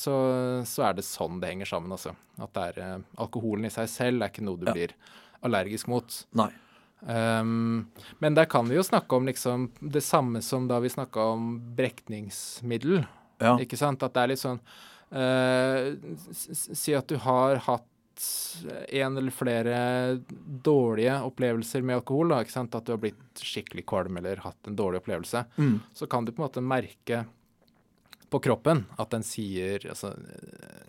så, 0.66 0.82
er 0.84 0.98
det 0.98 1.06
sånn 1.08 1.40
det 1.40 1.54
henger 1.54 1.70
sammen. 1.70 1.94
Altså. 1.96 2.16
At 2.42 2.54
det 2.54 2.66
er, 2.74 3.06
alkoholen 3.18 3.70
i 3.70 3.74
seg 3.74 3.88
selv 3.90 4.26
er 4.26 4.34
ikke 4.34 4.44
noe 4.46 4.60
du 4.60 4.68
blir 4.70 4.94
allergisk 5.46 5.88
mot. 5.88 6.26
Nei. 6.36 6.52
Um, 7.02 7.86
men 8.20 8.36
der 8.36 8.46
kan 8.52 8.68
vi 8.68 8.76
jo 8.76 8.84
snakke 8.84 9.16
om 9.16 9.26
liksom 9.30 9.70
det 9.80 10.02
samme 10.04 10.42
som 10.44 10.66
da 10.68 10.80
vi 10.84 10.90
snakka 10.92 11.30
om 11.36 11.54
brekningsmiddel. 11.78 13.06
Ja. 13.40 13.54
Ikke 13.64 13.78
sant? 13.80 14.04
At 14.04 14.14
det 14.18 14.24
er 14.26 14.32
litt 14.34 14.42
sånn 14.42 14.60
eh, 15.16 15.94
s- 16.34 16.70
Si 16.76 16.94
at 16.98 17.08
du 17.08 17.16
har 17.24 17.56
hatt 17.70 17.86
en 18.92 19.16
eller 19.16 19.32
flere 19.32 20.20
dårlige 20.68 21.22
opplevelser 21.24 21.82
med 21.88 22.02
alkohol. 22.02 22.34
Da, 22.34 22.42
ikke 22.44 22.52
sant? 22.58 22.76
At 22.76 22.84
du 22.84 22.92
har 22.92 23.00
blitt 23.00 23.40
skikkelig 23.40 23.86
kvalm 23.88 24.18
eller 24.20 24.42
hatt 24.44 24.68
en 24.68 24.76
dårlig 24.76 25.00
opplevelse. 25.00 25.46
Mm. 25.56 25.78
Så 25.96 26.08
kan 26.12 26.26
du 26.28 26.34
på 26.34 26.42
en 26.44 26.50
måte 26.50 26.64
merke 26.66 27.22
på 28.30 28.42
kroppen 28.44 28.84
at 29.00 29.10
den 29.16 29.24
sier 29.26 29.88
altså, 29.90 30.12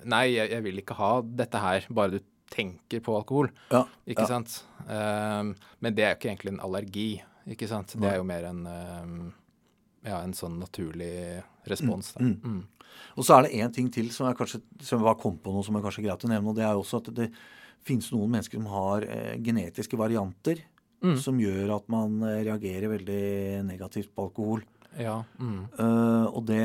Nei, 0.05 0.27
jeg, 0.35 0.51
jeg 0.53 0.65
vil 0.67 0.83
ikke 0.83 0.97
ha 0.99 1.13
dette 1.23 1.61
her, 1.63 1.87
bare 1.89 2.19
du 2.19 2.21
tenker 2.51 3.03
på 3.05 3.15
alkohol. 3.17 3.51
Ja. 3.71 3.85
Ikke 4.11 4.27
ja. 4.27 4.31
sant? 4.37 4.57
Um, 4.87 5.55
men 5.81 5.97
det 5.97 6.05
er 6.05 6.15
jo 6.15 6.21
ikke 6.21 6.33
egentlig 6.33 6.55
en 6.55 6.65
allergi, 6.67 7.11
ikke 7.51 7.69
sant? 7.71 7.95
Det 7.97 8.11
er 8.11 8.19
jo 8.19 8.27
mer 8.27 8.49
en 8.51 8.65
um, 8.67 9.15
ja, 10.07 10.21
en 10.21 10.35
sånn 10.37 10.59
naturlig 10.61 11.41
respons. 11.69 12.15
Mm, 12.21 12.37
mm. 12.41 12.91
Og 13.21 13.27
så 13.27 13.37
er 13.37 13.47
det 13.47 13.63
én 13.63 13.73
ting 13.75 13.89
til 13.93 14.11
som 14.15 14.29
jeg 14.29 14.39
kanskje 14.39 14.61
som 14.85 15.05
jeg 15.07 15.21
kom 15.23 15.39
på 15.41 15.55
noe 15.55 15.67
som 15.67 15.77
er 15.79 15.85
kanskje 15.85 16.05
greit 16.07 16.27
å 16.27 16.31
nevne. 16.31 16.53
og 16.53 16.59
Det 16.59 16.67
er 16.67 16.75
jo 16.75 16.83
også 16.85 17.01
at 17.03 17.13
det 17.17 17.31
finnes 17.87 18.11
noen 18.13 18.35
mennesker 18.35 18.61
som 18.61 18.69
har 18.73 19.07
eh, 19.09 19.39
genetiske 19.41 19.97
varianter 19.97 20.61
mm. 21.05 21.17
som 21.21 21.39
gjør 21.41 21.77
at 21.79 21.89
man 21.93 22.19
eh, 22.29 22.43
reagerer 22.49 22.93
veldig 22.93 23.25
negativt 23.69 24.13
på 24.15 24.29
alkohol. 24.29 24.65
Ja. 24.99 25.21
Mm. 25.39 25.69
Uh, 25.79 26.27
og 26.35 26.43
det 26.49 26.65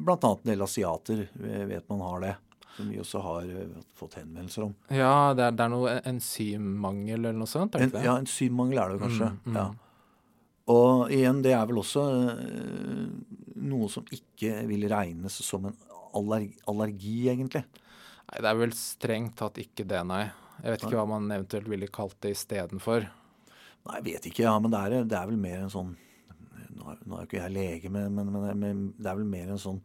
Blant 0.00 0.22
annet 0.24 0.46
en 0.46 0.48
del 0.48 0.64
asiater 0.64 1.26
vet 1.68 1.90
man 1.92 2.00
har 2.06 2.22
det. 2.24 2.30
Som 2.78 2.92
vi 2.92 3.00
også 3.02 3.20
har 3.24 3.50
uh, 3.50 3.82
fått 3.98 4.16
henvendelser 4.20 4.68
om. 4.68 4.72
Ja, 4.94 5.34
det 5.34 5.48
er, 5.48 5.58
det 5.58 5.66
er 5.66 5.74
noe 5.74 5.98
enzymmangel 6.06 7.18
eller 7.18 7.36
noe 7.36 7.50
sånt? 7.50 7.76
En, 7.76 7.90
ja, 7.98 8.14
enzymmangel 8.14 8.80
er 8.80 8.94
det 8.94 9.02
kanskje. 9.02 9.32
Mm, 9.34 9.50
mm. 9.50 9.58
ja. 9.58 9.68
Og 10.68 11.12
igjen, 11.16 11.42
det 11.42 11.54
er 11.56 11.68
vel 11.68 11.82
også 11.82 12.06
uh, 12.06 13.04
noe 13.68 13.90
som 13.92 14.06
ikke 14.14 14.62
vil 14.70 14.86
regnes 14.92 15.40
som 15.42 15.68
en 15.68 15.76
allergi, 16.16 16.54
allergi, 16.70 17.18
egentlig. 17.32 17.64
Nei, 18.28 18.42
Det 18.42 18.50
er 18.50 18.60
vel 18.62 18.74
strengt 18.76 19.38
tatt 19.40 19.60
ikke 19.62 19.86
det, 19.88 20.02
nei. 20.08 20.26
Jeg 20.58 20.74
vet 20.74 20.84
ikke 20.84 20.98
hva 20.98 21.06
man 21.08 21.30
eventuelt 21.30 21.70
ville 21.70 21.88
kalt 21.92 22.18
det 22.24 22.34
istedenfor. 22.34 23.06
Nei, 23.08 23.96
jeg 24.00 24.06
vet 24.08 24.28
ikke, 24.30 24.44
ja, 24.44 24.56
men 24.60 24.74
det 24.74 24.80
er, 24.84 25.08
det 25.08 25.18
er 25.18 25.30
vel 25.30 25.40
mer 25.40 25.64
en 25.64 25.72
sånn 25.72 25.96
Nå 26.78 26.92
er, 26.92 26.98
jo 27.02 27.24
ikke 27.26 27.40
jeg 27.40 27.52
lege, 27.52 27.90
men, 27.90 28.12
men, 28.14 28.28
men, 28.30 28.60
men, 28.60 28.82
det 28.96 29.08
er 29.10 29.16
vel 29.18 29.26
mer 29.28 29.48
en 29.50 29.58
sånn 29.60 29.80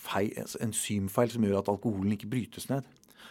feil, 0.00 0.32
enzymfeil 0.64 1.32
som 1.34 1.44
gjør 1.46 1.60
at 1.60 1.70
alkoholen 1.72 2.16
ikke 2.16 2.30
brytes 2.30 2.68
ned. 2.70 2.88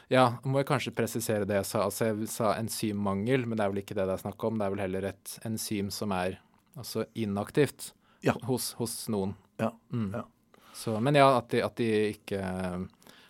Ja, 0.09 0.39
må 0.41 0.61
jeg 0.61 0.69
kanskje 0.71 0.93
presisere 0.97 1.45
det 1.45 1.59
jeg 1.59 1.67
sa. 1.69 1.83
Altså, 1.85 2.09
jeg 2.09 2.29
sa 2.33 2.55
enzymmangel, 2.57 3.45
men 3.45 3.59
det 3.59 3.65
er 3.65 3.73
vel 3.73 3.83
ikke 3.83 3.97
det 3.97 4.07
det 4.09 4.15
er 4.15 4.23
snakk 4.23 4.45
om. 4.47 4.57
Det 4.57 4.65
er 4.65 4.73
vel 4.73 4.83
heller 4.87 5.09
et 5.11 5.35
enzym 5.45 5.91
som 5.93 6.13
er 6.17 6.39
altså 6.79 7.05
inaktivt 7.13 7.91
ja. 8.25 8.33
hos, 8.49 8.71
hos, 8.79 8.95
noen. 9.13 9.35
Ja. 9.61 9.69
Mm. 9.93 10.11
ja. 10.17 10.25
Så, 10.73 10.95
men 11.03 11.17
ja, 11.19 11.27
at 11.37 11.49
de, 11.53 11.61
at 11.65 11.77
de 11.77 11.89
ikke 12.15 12.41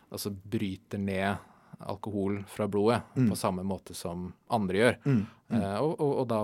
altså 0.09 0.31
bryter 0.31 1.01
ned 1.01 1.45
alkohol 1.79 2.41
fra 2.47 2.67
blodet 2.67 3.01
mm. 3.15 3.29
på 3.29 3.35
samme 3.39 3.63
måte 3.63 3.95
som 3.95 4.29
andre 4.47 4.81
gjør. 4.81 4.97
Mm. 5.03 5.19
Mm. 5.49 5.61
Eh, 5.61 5.77
og, 5.79 5.93
og, 5.99 6.13
og, 6.21 6.25
da 6.29 6.41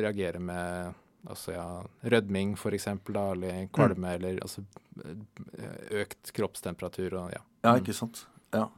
reagere 0.00 0.42
med 0.42 0.99
altså 1.28 1.54
ja, 1.54 1.68
rødming 2.14 2.56
f.eks., 2.56 2.86
eller 2.86 3.66
kvalme, 3.74 4.06
mm. 4.06 4.12
eller 4.14 4.42
altså 4.44 4.64
økt 6.00 6.32
kroppstemperatur 6.36 7.16
og 7.20 7.32
ja. 7.34 7.42
Ja, 7.64 7.74
ikke 7.76 7.96
sant. 7.96 8.24
Ja. 8.54 8.68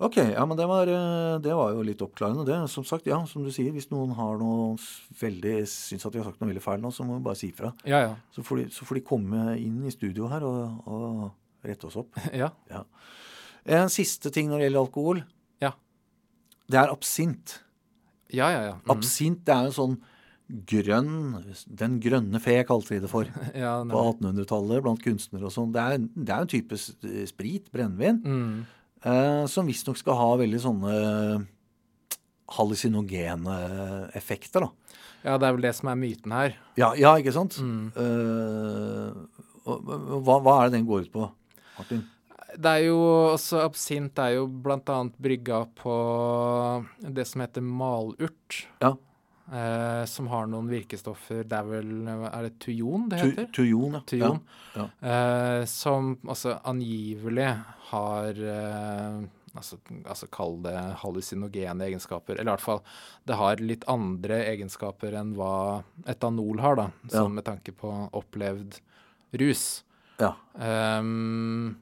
Ok, 0.00 0.16
ja, 0.16 0.46
men 0.48 0.56
det 0.56 0.64
var, 0.64 0.88
eh, 0.88 1.38
det 1.44 1.52
var, 1.52 1.74
jo 1.76 1.82
litt 1.84 2.00
oppklarende, 2.00 2.46
det. 2.48 2.56
Som 2.72 2.86
sagt, 2.88 3.06
ja, 3.10 3.18
som 3.28 3.44
du 3.44 3.50
sier, 3.52 3.68
hvis 3.74 3.90
noen 3.92 4.14
har 4.16 4.38
noe 4.40 4.78
veldig, 5.20 5.58
syns 5.68 6.06
at 6.08 6.14
de 6.14 6.22
har 6.22 6.30
sagt 6.30 6.40
noe 6.40 6.48
veldig 6.48 6.62
feil 6.64 6.80
nå, 6.80 6.88
så 6.94 7.04
må 7.04 7.18
vi 7.18 7.26
bare 7.26 7.36
si 7.36 7.50
fra. 7.52 7.74
Ja, 7.84 8.00
ja. 8.06 8.14
Så, 8.32 8.44
får 8.46 8.62
de, 8.62 8.64
så 8.72 8.88
får 8.88 8.96
de 8.96 9.04
komme 9.10 9.42
inn 9.60 9.82
i 9.84 9.92
studio 9.92 10.30
her 10.32 10.46
og, 10.48 10.88
og 10.88 11.68
rette 11.68 11.90
oss 11.90 11.98
opp. 12.00 12.16
ja. 12.42 12.48
ja. 12.72 12.80
En 13.76 13.92
siste 13.92 14.32
ting 14.32 14.48
når 14.48 14.62
det 14.62 14.70
gjelder 14.70 14.86
alkohol. 14.86 15.20
Ja. 15.60 15.74
Det 16.64 16.80
er 16.80 16.94
absint. 16.96 17.58
Ja, 18.32 18.48
ja, 18.54 18.64
ja. 18.70 18.74
Mm. 18.80 18.94
Absint 18.96 19.44
det 19.44 19.52
er 19.52 19.68
en 19.68 19.76
sånn 19.76 20.00
grønn 20.70 21.38
Den 21.66 22.00
grønne 22.02 22.40
fe, 22.42 22.56
kalte 22.68 22.96
de 22.96 23.04
det 23.04 23.10
for. 23.12 23.28
ja, 23.54 23.78
på 23.86 24.02
1800-tallet 24.16 24.84
blant 24.84 25.02
kunstnere 25.04 25.48
og 25.48 25.54
sånn. 25.54 25.72
Det, 25.74 25.86
det, 26.16 26.28
er 26.34 26.44
en 26.44 26.52
type 26.52 26.78
sprit, 26.80 27.70
brennevin. 27.72 28.22
Mm 28.24 28.52
eh, 29.04 29.46
som 29.50 29.68
visstnok 29.68 29.98
skal 30.00 30.18
ha 30.18 30.28
veldig 30.40 30.60
sånne 30.62 30.94
hallusinogene 32.56 33.56
effekter. 34.18 34.66
da. 34.66 34.96
Ja, 35.22 35.36
det 35.36 35.48
er 35.48 35.56
vel 35.56 35.66
det 35.66 35.74
som 35.76 35.90
er 35.92 36.00
myten 36.00 36.34
her. 36.34 36.56
Ja, 36.80 36.92
ja 36.98 37.14
ikke 37.20 37.34
sant? 37.36 37.58
Mm. 37.60 37.92
Eh, 37.94 39.44
hva, 39.66 40.40
hva, 40.40 40.56
er 40.56 40.70
det 40.70 40.78
den 40.78 40.88
går 40.88 41.06
ut 41.06 41.12
på, 41.12 41.28
Martin? 41.78 42.06
Det 42.50 42.66
er 42.66 42.88
jo 42.88 42.98
også 43.36 43.60
Absint 43.62 44.18
er 44.18 44.32
jo 44.40 44.48
bl.a. 44.50 44.96
brygga 45.22 45.60
på 45.78 45.94
det 46.98 47.28
som 47.30 47.44
heter 47.44 47.62
malurt. 47.62 48.64
Ja. 48.82 48.96
Eh, 49.50 50.04
som 50.06 50.28
har 50.30 50.46
noen 50.46 50.68
virkestoffer 50.70 51.40
Det 51.42 51.56
er 51.58 51.64
vel 51.66 51.88
Er 52.06 52.44
det 52.44 52.52
tujon 52.62 53.08
det 53.10 53.18
heter? 53.18 53.48
Tujon, 53.56 53.96
ja. 53.98 54.00
Tujon. 54.06 54.38
ja. 54.76 54.84
Eh, 55.02 55.64
som 55.66 56.12
altså 56.22 56.54
angivelig 56.70 57.48
har 57.90 58.38
eh, 58.38 59.16
altså, 59.58 59.80
altså 60.04 60.28
kall 60.30 60.60
det 60.62 60.76
hallusinogene 61.02 61.88
egenskaper. 61.88 62.38
Eller 62.38 62.52
i 62.52 62.54
hvert 62.54 62.66
fall 62.68 62.82
det 63.26 63.38
har 63.40 63.64
litt 63.64 63.86
andre 63.90 64.38
egenskaper 64.52 65.18
enn 65.18 65.34
hva 65.38 65.82
etanol 66.10 66.62
har, 66.62 66.78
da. 66.78 66.88
Sånn 67.10 67.34
med 67.34 67.48
tanke 67.48 67.74
på 67.74 67.90
opplevd 68.16 68.78
rus. 69.42 69.66
Ja. 70.20 70.34
Um, 70.54 71.80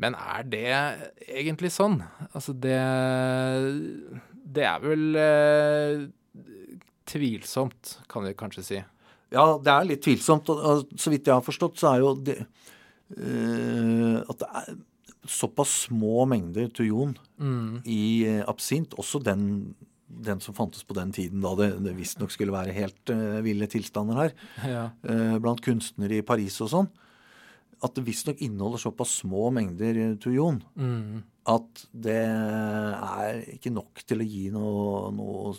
men 0.00 0.16
er 0.18 0.44
det 0.48 0.68
egentlig 1.26 1.70
sånn? 1.74 2.00
Altså, 2.32 2.52
det 2.52 2.76
Det 4.56 4.64
er 4.64 4.82
vel 4.82 5.06
uh, 5.16 6.06
tvilsomt, 7.06 7.98
kan 8.10 8.26
vi 8.26 8.34
kanskje 8.38 8.64
si. 8.66 8.82
Ja, 9.34 9.46
det 9.62 9.72
er 9.72 9.88
litt 9.88 10.04
tvilsomt. 10.06 10.50
Og, 10.52 10.92
så 10.98 11.12
vidt 11.12 11.26
jeg 11.26 11.34
har 11.34 11.44
forstått, 11.44 11.80
så 11.80 11.92
er 11.92 12.04
jo 12.04 12.12
det 12.26 12.38
uh, 12.42 14.22
At 14.22 14.42
det 14.42 14.50
er 14.62 14.76
såpass 15.26 15.72
små 15.88 16.22
mengder 16.30 16.68
tujon 16.70 17.16
mm. 17.42 17.82
i 17.90 18.02
uh, 18.30 18.42
absint, 18.50 18.94
også 18.94 19.18
den, 19.26 19.48
den, 20.06 20.42
som 20.42 20.54
fantes 20.54 20.86
på 20.86 20.94
den 20.94 21.10
tiden 21.14 21.42
da 21.42 21.56
det, 21.58 21.72
det 21.82 21.96
visstnok 21.96 22.30
skulle 22.30 22.54
være 22.54 22.76
helt 22.76 23.10
uh, 23.10 23.40
ville 23.46 23.66
tilstander 23.70 24.20
her, 24.20 24.36
ja. 24.62 24.84
blant 25.42 25.64
kunstnere 25.66 26.20
i 26.20 26.26
Paris 26.26 26.60
og 26.62 26.70
sånn, 26.70 26.92
at 27.84 27.96
det 27.96 28.06
visstnok 28.06 28.40
inneholder 28.44 28.80
såpass 28.80 29.18
små 29.22 29.50
mengder 29.54 30.16
tujon 30.22 30.62
mm 30.74 31.24
at 31.46 31.82
det 31.94 32.18
er 32.18 33.38
ikke 33.52 33.70
nok 33.70 34.02
til 34.08 34.22
å 34.22 34.26
gi 34.26 34.46
noe, 34.50 35.10
noe 35.14 35.52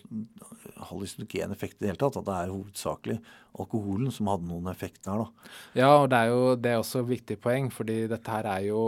hallusinogen 0.89 1.53
effekt 1.55 1.77
i 1.77 1.85
det 1.85 1.93
hele 1.93 2.01
tatt. 2.01 2.19
At 2.19 2.27
det 2.27 2.35
er 2.35 2.51
hovedsakelig 2.51 3.17
alkoholen 3.57 4.11
som 4.13 4.29
hadde 4.31 4.49
noen 4.49 4.67
effekt 4.71 4.99
der. 5.07 5.23
da. 5.23 5.53
Ja, 5.79 5.91
og 6.01 6.09
det 6.11 6.19
er 6.19 6.33
jo 6.33 6.41
det 6.59 6.73
er 6.73 6.81
også 6.81 7.03
et 7.05 7.11
viktig 7.13 7.39
poeng, 7.43 7.69
fordi 7.73 8.01
dette 8.11 8.35
her 8.35 8.49
er 8.51 8.65
jo 8.67 8.81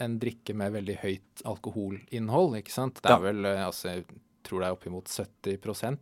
en 0.00 0.16
drikke 0.22 0.56
med 0.56 0.72
veldig 0.78 0.96
høyt 1.02 1.44
alkoholinnhold. 1.52 2.56
ikke 2.62 2.74
sant? 2.74 3.02
Det 3.02 3.12
er 3.12 3.18
ja. 3.18 3.26
vel, 3.28 3.50
eh, 3.52 3.66
altså, 3.66 3.98
tror 4.48 4.62
det 4.62 4.68
er 4.68 4.76
oppimot 4.76 5.08
70 5.12 5.58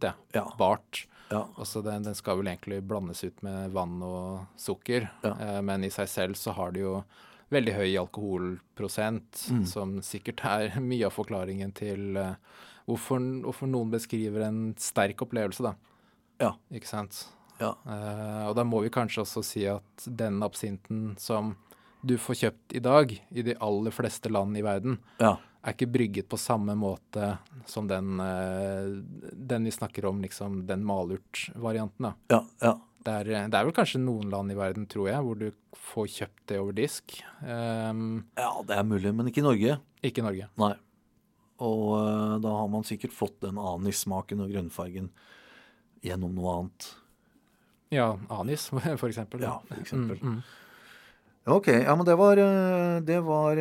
ja. 0.06 0.14
ja. 0.36 0.46
bart. 0.58 1.04
Ja. 1.28 1.44
Altså 1.58 1.82
den, 1.82 2.06
den, 2.06 2.14
skal 2.14 2.38
vel 2.38 2.50
egentlig 2.52 2.82
blandes 2.86 3.24
ut 3.24 3.42
med 3.42 3.72
vann 3.74 3.98
og 4.06 4.46
sukker, 4.60 5.08
ja. 5.24 5.32
eh, 5.42 5.62
men 5.66 5.84
i 5.84 5.90
seg 5.90 6.10
selv 6.10 6.38
så 6.38 6.54
har 6.54 6.74
det 6.76 6.84
jo 6.84 7.00
veldig 7.54 7.74
høy 7.76 7.90
alkoholprosent, 8.00 9.42
mm. 9.50 9.64
som 9.70 9.98
sikkert 10.06 10.44
er 10.46 10.78
mye 10.90 11.08
av 11.08 11.14
forklaringen 11.14 11.74
til 11.76 12.18
eh, 12.20 12.36
hvorfor, 12.86 13.22
hvorfor, 13.46 13.70
noen 13.70 13.92
beskriver 13.94 14.46
en 14.46 14.60
sterk 14.80 15.26
opplevelse, 15.26 15.66
da. 15.66 15.74
Ja. 16.42 16.54
Ikke 16.74 16.90
sant? 16.90 17.24
Ja. 17.58 17.74
Eh, 17.88 18.42
og 18.46 18.56
da 18.58 18.66
må 18.68 18.82
vi 18.84 18.92
kanskje 18.94 19.24
også 19.24 19.42
si 19.46 19.66
at 19.70 20.06
den 20.06 20.42
absinten 20.46 21.14
som 21.20 21.54
du 22.06 22.14
får 22.20 22.38
kjøpt 22.42 22.74
i 22.76 22.82
dag 22.84 23.12
i 23.16 23.42
de 23.42 23.56
aller 23.62 23.94
fleste 23.94 24.30
land 24.30 24.58
i 24.58 24.62
verden, 24.62 25.00
ja. 25.18 25.36
Er 25.66 25.74
ikke 25.74 25.90
brygget 25.90 26.28
på 26.30 26.38
samme 26.40 26.76
måte 26.78 27.32
som 27.68 27.88
den, 27.90 28.20
uh, 28.22 28.98
den 29.32 29.66
vi 29.66 29.74
snakker 29.74 30.06
om, 30.10 30.20
liksom 30.22 30.62
den 30.68 30.84
malurt-varianten. 30.86 32.10
da. 32.10 32.14
Ja, 32.32 32.42
ja. 32.62 32.74
Det 33.06 33.12
er, 33.12 33.28
det 33.46 33.54
er, 33.54 33.66
vel 33.68 33.74
kanskje 33.74 34.00
noen 34.02 34.32
land 34.32 34.50
i 34.50 34.56
verden, 34.58 34.88
tror 34.90 35.06
jeg, 35.06 35.22
hvor 35.22 35.36
du 35.38 35.50
får 35.92 36.08
kjøpt 36.10 36.40
det 36.50 36.56
over 36.58 36.74
disk. 36.74 37.14
Um, 37.38 38.24
ja, 38.34 38.50
det 38.66 38.74
er 38.74 38.88
mulig, 38.88 39.12
men 39.14 39.30
ikke 39.30 39.44
i 39.44 39.46
Norge. 39.46 39.76
Ikke 40.02 40.24
i 40.24 40.26
Norge. 40.26 40.48
Nei. 40.58 40.72
Og 41.62 41.84
uh, 41.94 42.34
da 42.42 42.54
har 42.58 42.66
man 42.72 42.86
sikkert 42.88 43.14
fått 43.14 43.38
den 43.46 43.60
anissmaken 43.62 44.42
og 44.42 44.50
grønnfargen 44.50 45.12
gjennom 46.02 46.34
noe 46.34 46.56
annet. 46.56 46.88
Ja, 47.94 48.16
anis, 48.28 48.66
for 49.00 49.08
eksempel. 49.08 49.46
Ja, 49.46 49.60
for 49.68 49.82
eksempel. 49.82 50.18
Mm, 50.18 50.40
mm. 50.40 50.42
Ok, 51.54 51.70
ja, 51.70 51.94
men 51.94 52.06
det 52.08 52.16
var, 52.18 52.36
eh, 52.42 53.00
det 53.06 53.20
var 53.22 53.60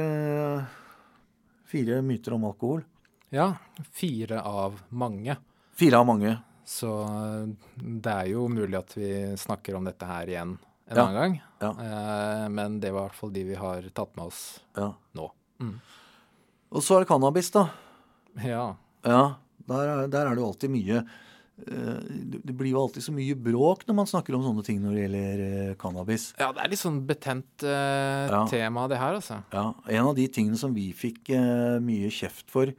fire 1.76 2.02
myter 2.02 2.34
om 2.34 2.44
alkohol. 2.44 2.84
Ja, 3.30 3.56
fire 3.92 4.42
av 4.42 4.82
mange. 4.90 5.36
Fire 5.76 5.98
av 5.98 6.06
mange. 6.08 6.38
Så 6.66 6.88
det 7.76 8.12
er 8.12 8.30
jo 8.32 8.48
mulig 8.48 8.78
at 8.80 8.96
vi 8.98 9.10
snakker 9.38 9.76
om 9.76 9.86
dette 9.86 10.08
her 10.08 10.32
igjen 10.32 10.56
en 10.56 10.98
ja. 10.98 11.04
annen 11.04 11.18
gang. 11.20 11.36
Ja. 11.60 11.72
Eh, 11.84 12.46
men 12.50 12.80
det 12.80 12.94
var 12.96 13.06
i 13.06 13.10
hvert 13.10 13.20
fall 13.20 13.34
de 13.36 13.44
vi 13.50 13.58
har 13.60 13.90
tatt 13.92 14.16
med 14.16 14.32
oss 14.32 14.42
ja. 14.78 14.88
nå. 15.20 15.28
Mm. 15.60 15.76
Og 16.76 16.84
så 16.84 16.96
er 16.96 17.04
det 17.04 17.10
cannabis, 17.12 17.52
da. 17.52 17.68
Ja. 18.46 18.64
Ja, 19.06 19.22
der 19.68 19.92
er, 19.92 20.08
der 20.08 20.30
er 20.30 20.32
det 20.32 20.42
jo 20.42 20.50
alltid 20.54 20.74
mye 20.74 21.04
Det 21.56 22.52
blir 22.52 22.74
jo 22.74 22.82
alltid 22.82 23.06
så 23.06 23.14
mye 23.16 23.36
bråk 23.40 23.86
når 23.88 23.96
man 23.96 24.10
snakker 24.10 24.36
om 24.36 24.44
sånne 24.44 24.64
ting 24.68 24.82
når 24.84 24.96
det 24.96 25.04
gjelder 25.06 25.44
uh, 25.46 25.76
cannabis. 25.80 26.26
Ja, 26.36 26.50
det 26.52 26.66
er 26.66 26.72
litt 26.74 26.82
sånn 26.82 27.00
betent 27.08 27.64
uh, 27.64 28.28
ja. 28.28 28.42
tema, 28.52 28.84
det 28.92 29.00
her, 29.00 29.16
altså. 29.22 29.40
Ja. 29.56 29.70
En 29.88 30.12
av 30.12 30.18
de 30.18 30.28
tingene 30.28 30.60
som 30.60 30.76
vi 30.76 30.90
fikk 30.96 31.32
mye 31.86 32.12
kjeft 32.12 32.52
for, 32.52 32.76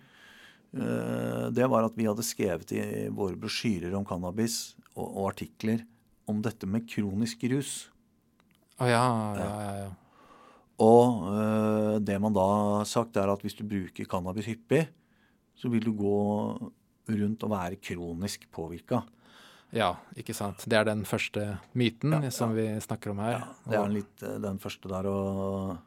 det 1.57 1.67
var 1.73 1.87
at 1.87 1.95
vi 1.97 2.05
hadde 2.05 2.25
skrevet 2.27 2.73
i 2.77 3.07
våre 3.09 3.39
brosjyrer 3.41 3.95
om 3.97 4.05
cannabis 4.05 4.75
og, 4.93 5.07
og 5.07 5.23
artikler 5.31 5.87
om 6.29 6.43
dette 6.45 6.69
med 6.69 6.85
kronisk 6.91 7.47
rus. 7.49 7.77
Å 8.77 8.91
ja, 8.91 9.05
ja, 9.41 9.47
ja. 9.47 9.71
ja. 9.87 9.95
Og 10.85 11.29
øh, 11.33 11.95
det 12.05 12.19
man 12.21 12.35
da 12.37 12.45
har 12.45 12.89
sagt, 12.89 13.17
er 13.17 13.31
at 13.33 13.41
hvis 13.45 13.57
du 13.57 13.65
bruker 13.65 14.09
cannabis 14.11 14.49
hyppig, 14.51 14.85
så 15.57 15.71
vil 15.73 15.87
du 15.87 15.95
gå 15.97 16.19
rundt 17.09 17.45
å 17.47 17.51
være 17.53 17.77
kronisk 17.83 18.49
påvirka. 18.55 19.03
Ja, 19.75 19.97
ikke 20.17 20.35
sant. 20.35 20.63
Det 20.71 20.77
er 20.79 20.85
den 20.87 21.03
første 21.05 21.59
myten 21.77 22.13
Ja, 22.23 22.31
som 22.31 22.53
vi 22.55 22.69
snakker 22.81 23.11
om 23.13 23.19
her. 23.19 23.33
Ja, 23.41 23.71
det 23.71 23.79
er 23.81 23.89
litt 23.97 24.23
øh, 24.23 24.37
den 24.45 24.59
første 24.63 24.89
der, 24.89 25.09
og 25.11 25.79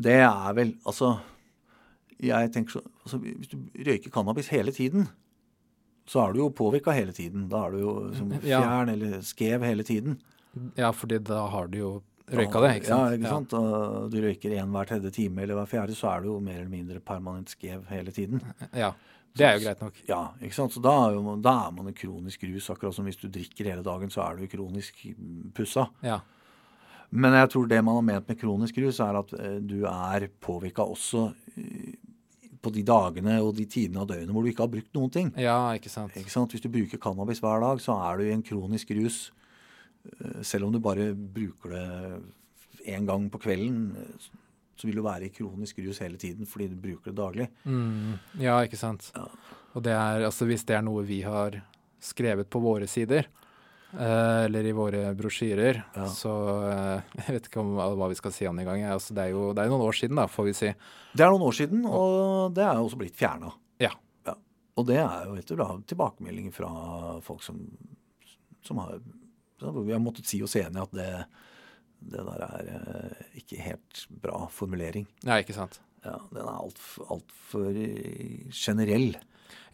Det 0.00 0.14
er 0.24 0.54
vel 0.56 0.72
Altså, 0.88 1.18
jeg 2.18 2.50
tenker 2.54 2.78
så 2.78 2.82
altså, 3.04 3.18
Hvis 3.20 3.50
du 3.52 3.58
røyker 3.86 4.10
cannabis 4.14 4.48
hele 4.48 4.72
tiden, 4.72 5.08
så 6.08 6.24
er 6.24 6.32
du 6.32 6.40
jo 6.40 6.48
påvirka 6.56 6.90
hele 6.96 7.12
tiden. 7.12 7.48
Da 7.52 7.66
er 7.66 7.70
du 7.76 7.78
jo 7.82 7.94
som 8.16 8.32
Ja. 8.32 8.62
fjern 8.62 8.88
eller 8.94 9.20
skev 9.20 9.62
hele 9.62 9.84
tiden. 9.84 10.16
Ja, 10.74 10.90
fordi 10.90 11.18
da 11.22 11.46
har 11.52 11.68
du 11.68 11.78
jo 11.78 11.90
røyka 12.32 12.62
det, 12.64 12.72
ikke 12.78 12.90
sant? 12.90 13.04
Ja, 13.04 13.18
ikke 13.18 13.34
sant? 13.34 13.54
Og 13.58 14.08
du 14.12 14.18
røyker 14.24 14.56
én 14.58 14.72
hver 14.74 14.90
tredje 14.90 15.12
time 15.16 15.44
eller 15.44 15.58
hver 15.60 15.70
fjerde, 15.70 15.96
så 15.98 16.10
er 16.12 16.24
du 16.24 16.32
jo 16.32 16.40
mer 16.44 16.60
eller 16.60 16.72
mindre 16.72 17.00
permanent 17.00 17.52
skev 17.54 17.86
hele 17.92 18.14
tiden. 18.14 18.42
Ja. 18.76 18.92
Det 19.38 19.46
er 19.46 19.54
jo 19.54 19.62
greit 19.66 19.82
nok. 19.84 20.00
Ja, 20.08 20.22
ikke 20.42 20.56
sant? 20.56 20.74
Så 20.74 20.82
da 20.82 20.94
er, 21.04 21.14
jo, 21.14 21.36
da 21.44 21.54
er 21.66 21.74
man 21.76 21.90
en 21.90 21.96
kronisk 21.96 22.42
rus. 22.48 22.70
Akkurat 22.72 22.96
som 22.96 23.06
hvis 23.06 23.20
du 23.20 23.28
drikker 23.30 23.70
hele 23.70 23.84
dagen, 23.86 24.10
så 24.10 24.24
er 24.24 24.40
du 24.40 24.50
kronisk 24.50 25.04
pussa. 25.54 25.86
Ja. 26.02 26.20
Men 27.10 27.36
jeg 27.38 27.52
tror 27.54 27.68
det 27.70 27.78
man 27.84 28.00
har 28.00 28.04
ment 28.04 28.28
med 28.28 28.40
kronisk 28.40 28.80
rus, 28.82 29.00
er 29.00 29.20
at 29.20 29.32
eh, 29.38 29.56
du 29.64 29.78
er 29.88 30.28
påvirka 30.44 30.84
også 30.84 31.28
eh, 31.56 31.94
på 32.58 32.72
de 32.74 32.82
dagene 32.84 33.38
og 33.40 33.54
de 33.56 33.64
tidene 33.70 34.02
av 34.02 34.10
døgnet 34.10 34.34
hvor 34.34 34.44
du 34.44 34.50
ikke 34.50 34.64
har 34.66 34.72
brukt 34.72 34.98
noen 34.98 35.12
ting. 35.14 35.30
ja, 35.38 35.56
ikke 35.78 35.92
sant. 35.92 36.16
Ikke 36.18 36.34
sant? 36.34 36.52
Hvis 36.52 36.64
du 36.64 36.70
bruker 36.72 37.00
cannabis 37.00 37.40
hver 37.44 37.62
dag, 37.64 37.80
så 37.80 37.96
er 38.10 38.18
du 38.18 38.26
i 38.26 38.34
en 38.34 38.44
kronisk 38.44 38.90
rus. 38.98 39.28
Selv 40.46 40.66
om 40.68 40.72
du 40.74 40.78
bare 40.82 41.10
bruker 41.14 41.74
det 41.74 41.86
én 42.88 43.06
gang 43.08 43.26
på 43.30 43.40
kvelden, 43.42 43.92
så 44.78 44.86
vil 44.86 44.96
du 45.00 45.02
være 45.02 45.26
i 45.26 45.32
kronisk 45.34 45.80
rus 45.82 45.98
hele 46.04 46.16
tiden 46.20 46.46
fordi 46.46 46.68
du 46.70 46.76
bruker 46.78 47.10
det 47.10 47.18
daglig. 47.18 47.48
Mm, 47.66 48.14
ja, 48.40 48.60
ikke 48.64 48.78
sant. 48.78 49.10
Og 49.74 49.82
det 49.84 49.92
er, 49.92 50.24
altså 50.28 50.46
hvis 50.48 50.64
det 50.68 50.76
er 50.78 50.84
noe 50.86 51.02
vi 51.06 51.20
har 51.26 51.58
skrevet 52.00 52.48
på 52.50 52.60
våre 52.62 52.86
sider, 52.88 53.26
eh, 53.98 54.44
eller 54.46 54.64
i 54.70 54.72
våre 54.76 55.02
brosjyrer, 55.18 55.82
Ja. 55.98 56.06
så 56.06 56.32
eh, 56.70 57.02
Jeg 57.26 57.34
vet 57.38 57.48
ikke 57.50 57.60
om, 57.64 57.74
hva 57.98 58.08
vi 58.08 58.18
skal 58.20 58.32
si 58.32 58.46
om 58.46 58.56
det 58.56 58.64
engang. 58.66 58.86
Altså, 58.94 59.14
det 59.18 59.26
er 59.26 59.34
jo 59.34 59.52
det 59.52 59.64
er 59.64 59.72
noen 59.74 59.86
år 59.88 59.98
siden, 59.98 60.16
da, 60.22 60.28
får 60.30 60.44
vi 60.48 60.54
si. 60.60 60.72
Det 61.18 61.26
er 61.26 61.34
noen 61.34 61.46
år 61.50 61.58
siden, 61.58 61.84
og 61.86 62.54
det 62.54 62.64
er 62.64 62.78
jo 62.78 62.86
også 62.88 63.00
blitt 63.02 63.18
fjerna. 63.18 63.52
Ja. 63.82 63.90
Og 64.78 64.86
det 64.86 65.00
er 65.02 65.24
jo 65.26 65.34
etter 65.34 65.58
da, 65.58 65.72
tilbakemeldinger 65.90 66.54
fra 66.54 66.68
folk 67.26 67.42
som, 67.42 67.58
som 68.62 68.78
har 68.78 69.00
Vi 69.60 69.92
har 69.92 70.02
måttet 70.02 70.28
si 70.30 70.40
oss 70.44 70.56
enige 70.60 70.84
at 70.86 70.94
det, 70.94 71.08
det 72.12 72.24
der 72.28 72.44
er 72.46 72.72
eh, 72.76 73.22
ikke 73.42 73.60
helt 73.64 74.04
bra 74.22 74.44
formulering. 74.54 75.08
Ja, 75.26 75.40
ikke 75.42 75.56
sant. 75.56 75.80
Ja, 76.04 76.18
Den 76.30 76.44
er 76.44 76.60
altfor 76.60 77.16
alt 77.16 77.34
for 77.50 77.74
eh, 77.74 78.46
generell. 78.54 79.16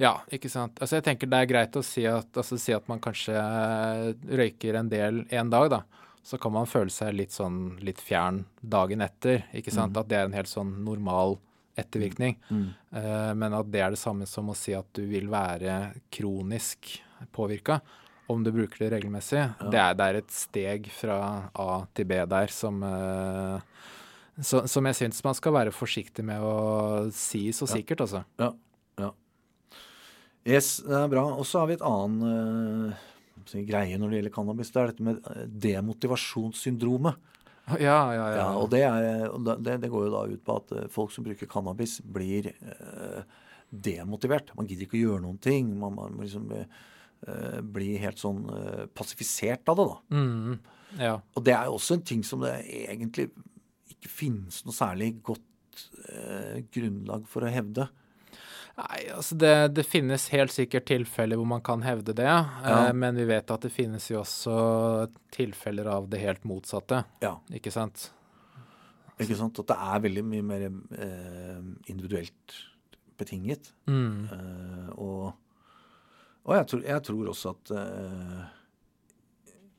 Ja, 0.00 0.16
ikke 0.32 0.50
sant. 0.50 0.78
Altså 0.82 0.98
jeg 0.98 1.06
tenker 1.06 1.30
det 1.30 1.42
er 1.42 1.50
greit 1.50 1.76
å 1.78 1.82
si 1.86 2.04
at, 2.08 2.30
altså, 2.34 2.58
si 2.58 2.74
at 2.74 2.86
man 2.90 3.02
kanskje 3.02 3.34
eh, 3.38 4.12
røyker 4.40 4.80
en 4.80 4.90
del 4.90 5.24
en 5.30 5.52
dag, 5.52 5.68
da. 5.78 5.82
Så 6.24 6.38
kan 6.40 6.54
man 6.54 6.68
føle 6.70 6.88
seg 6.88 7.12
litt 7.18 7.34
sånn 7.36 7.76
litt 7.84 8.00
fjern 8.00 8.46
dagen 8.62 9.04
etter. 9.04 9.42
ikke 9.52 9.74
sant? 9.74 9.96
At 10.00 10.08
det 10.08 10.16
er 10.16 10.30
en 10.30 10.36
helt 10.36 10.48
sånn 10.48 10.70
normal 10.86 11.36
ettervirkning. 11.76 12.38
Eh, 12.48 13.32
men 13.36 13.52
at 13.58 13.68
det 13.68 13.82
er 13.84 13.92
det 13.92 14.00
samme 14.00 14.24
som 14.30 14.48
å 14.48 14.56
si 14.56 14.72
at 14.72 14.88
du 14.96 15.02
vil 15.10 15.28
være 15.28 15.92
kronisk 16.14 16.94
påvirka 17.34 17.82
om 18.30 18.44
du 18.44 18.50
bruker 18.54 18.84
det 18.84 18.90
regelmessig. 18.96 19.42
Det, 19.70 19.78
er, 19.80 19.96
det 19.98 20.06
er 20.06 20.18
et 20.20 20.32
steg 20.32 20.88
fra 20.94 21.18
A 21.52 21.84
til 21.96 22.08
B 22.08 22.20
der 22.30 22.52
som 22.52 22.80
uh, 22.84 23.58
så, 24.40 24.64
som 24.70 24.86
jeg 24.88 24.98
syns 24.98 25.22
man 25.26 25.36
skal 25.38 25.54
være 25.54 25.74
forsiktig 25.74 26.24
med 26.26 26.42
å 26.42 26.54
si 27.14 27.46
så 27.54 27.68
sikkert, 27.70 28.02
altså. 28.06 28.24
Ja. 28.40 28.50
ja. 28.98 29.10
Yes, 30.42 30.76
det 30.82 30.96
er 30.98 31.12
bra. 31.12 31.26
Og 31.36 31.46
så 31.46 31.62
har 31.62 31.70
vi 31.70 31.76
et 31.78 31.84
annen 31.86 32.90
uh, 32.90 33.12
greie 33.68 34.00
når 34.00 34.10
det 34.10 34.18
gjelder 34.18 34.34
cannabis. 34.34 34.72
Det 34.74 34.82
er 34.82 34.90
dette 34.90 35.06
med 35.06 35.30
eh, 35.30 35.46
demotivasjonssyndromet. 35.68 37.30
Ja, 37.64 37.78
ja, 38.12 38.14
ja. 38.14 38.32
Ja, 38.36 38.48
og 38.60 38.68
det, 38.72 38.82
er, 38.84 39.30
det, 39.64 39.78
det 39.80 39.90
går 39.92 40.08
jo 40.08 40.12
da 40.12 40.24
ut 40.28 40.42
på 40.44 40.56
at 40.60 40.72
eh, 40.76 40.88
folk 40.92 41.14
som 41.14 41.24
bruker 41.24 41.48
cannabis, 41.50 41.96
blir 42.04 42.50
eh, 42.52 43.38
demotivert. 43.70 44.52
Man 44.58 44.68
gidder 44.68 44.88
ikke 44.88 44.98
å 44.98 45.04
gjøre 45.04 45.24
noen 45.24 45.38
ting. 45.42 45.70
Man, 45.80 45.96
man 45.96 46.18
liksom 46.20 46.50
eh, 46.56 46.82
blir 47.74 47.98
helt 48.02 48.20
sånn 48.20 48.44
eh, 48.52 48.84
passifisert 48.94 49.68
av 49.72 49.80
det, 49.80 49.88
da. 49.90 49.98
Mm, 50.16 50.58
ja. 51.00 51.16
Og 51.34 51.44
det 51.46 51.54
er 51.56 51.68
jo 51.70 51.76
også 51.78 51.98
en 51.98 52.06
ting 52.06 52.22
som 52.26 52.44
det 52.44 52.54
egentlig 52.68 53.30
ikke 53.94 54.10
finnes 54.12 54.62
noe 54.66 54.76
særlig 54.76 55.14
godt 55.24 55.84
eh, 56.12 56.62
grunnlag 56.74 57.28
for 57.30 57.46
å 57.46 57.52
hevde. 57.52 57.88
Nei, 58.74 59.04
altså 59.14 59.36
det, 59.38 59.52
det 59.76 59.84
finnes 59.86 60.24
helt 60.34 60.50
sikkert 60.50 60.88
tilfeller 60.90 61.38
hvor 61.38 61.46
man 61.46 61.62
kan 61.62 61.84
hevde 61.86 62.14
det, 62.18 62.26
eh, 62.26 62.90
men 62.96 63.14
vi 63.14 63.26
vet 63.28 63.52
at 63.54 63.62
det 63.62 63.70
finnes 63.70 64.08
jo 64.10 64.18
også 64.24 64.56
tilfeller 65.34 65.86
av 65.92 66.08
det 66.10 66.18
helt 66.24 66.42
motsatte, 66.48 67.04
Ja, 67.22 67.36
ikke 67.54 67.70
sant? 67.74 68.08
ikke 69.14 69.36
sant? 69.38 69.60
At 69.62 69.70
det 69.70 69.76
er 69.78 70.00
veldig 70.08 70.24
mye 70.26 70.42
mer 70.42 70.64
eh, 70.66 71.60
individuelt 71.92 72.56
betinget. 73.14 73.68
Mm. 73.86 74.24
Eh, 74.34 74.88
og 74.98 75.36
og 76.44 76.56
jeg, 76.58 76.66
tror, 76.70 76.82
jeg 76.84 77.04
tror 77.08 77.30
også 77.32 77.52
at 77.54 77.72
eh, 77.80 78.42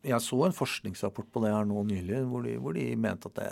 Jeg 0.09 0.21
så 0.25 0.39
en 0.45 0.55
forskningsrapport 0.55 1.29
på 1.33 1.43
det 1.43 1.51
her 1.53 1.67
nå 1.69 1.83
nylig, 1.85 2.23
hvor 2.29 2.45
de, 2.45 2.55
hvor 2.61 2.77
de 2.77 2.87
mente 2.97 3.29
at 3.29 3.37
det, 3.39 3.51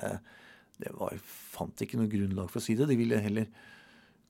det 0.82 0.94
var, 0.98 1.14
fant 1.54 1.86
ikke 1.86 2.00
noe 2.00 2.10
grunnlag 2.10 2.50
for 2.50 2.62
å 2.62 2.66
si 2.66 2.76
det. 2.78 2.90
De 2.90 2.98
ville 2.98 3.22
heller 3.22 3.50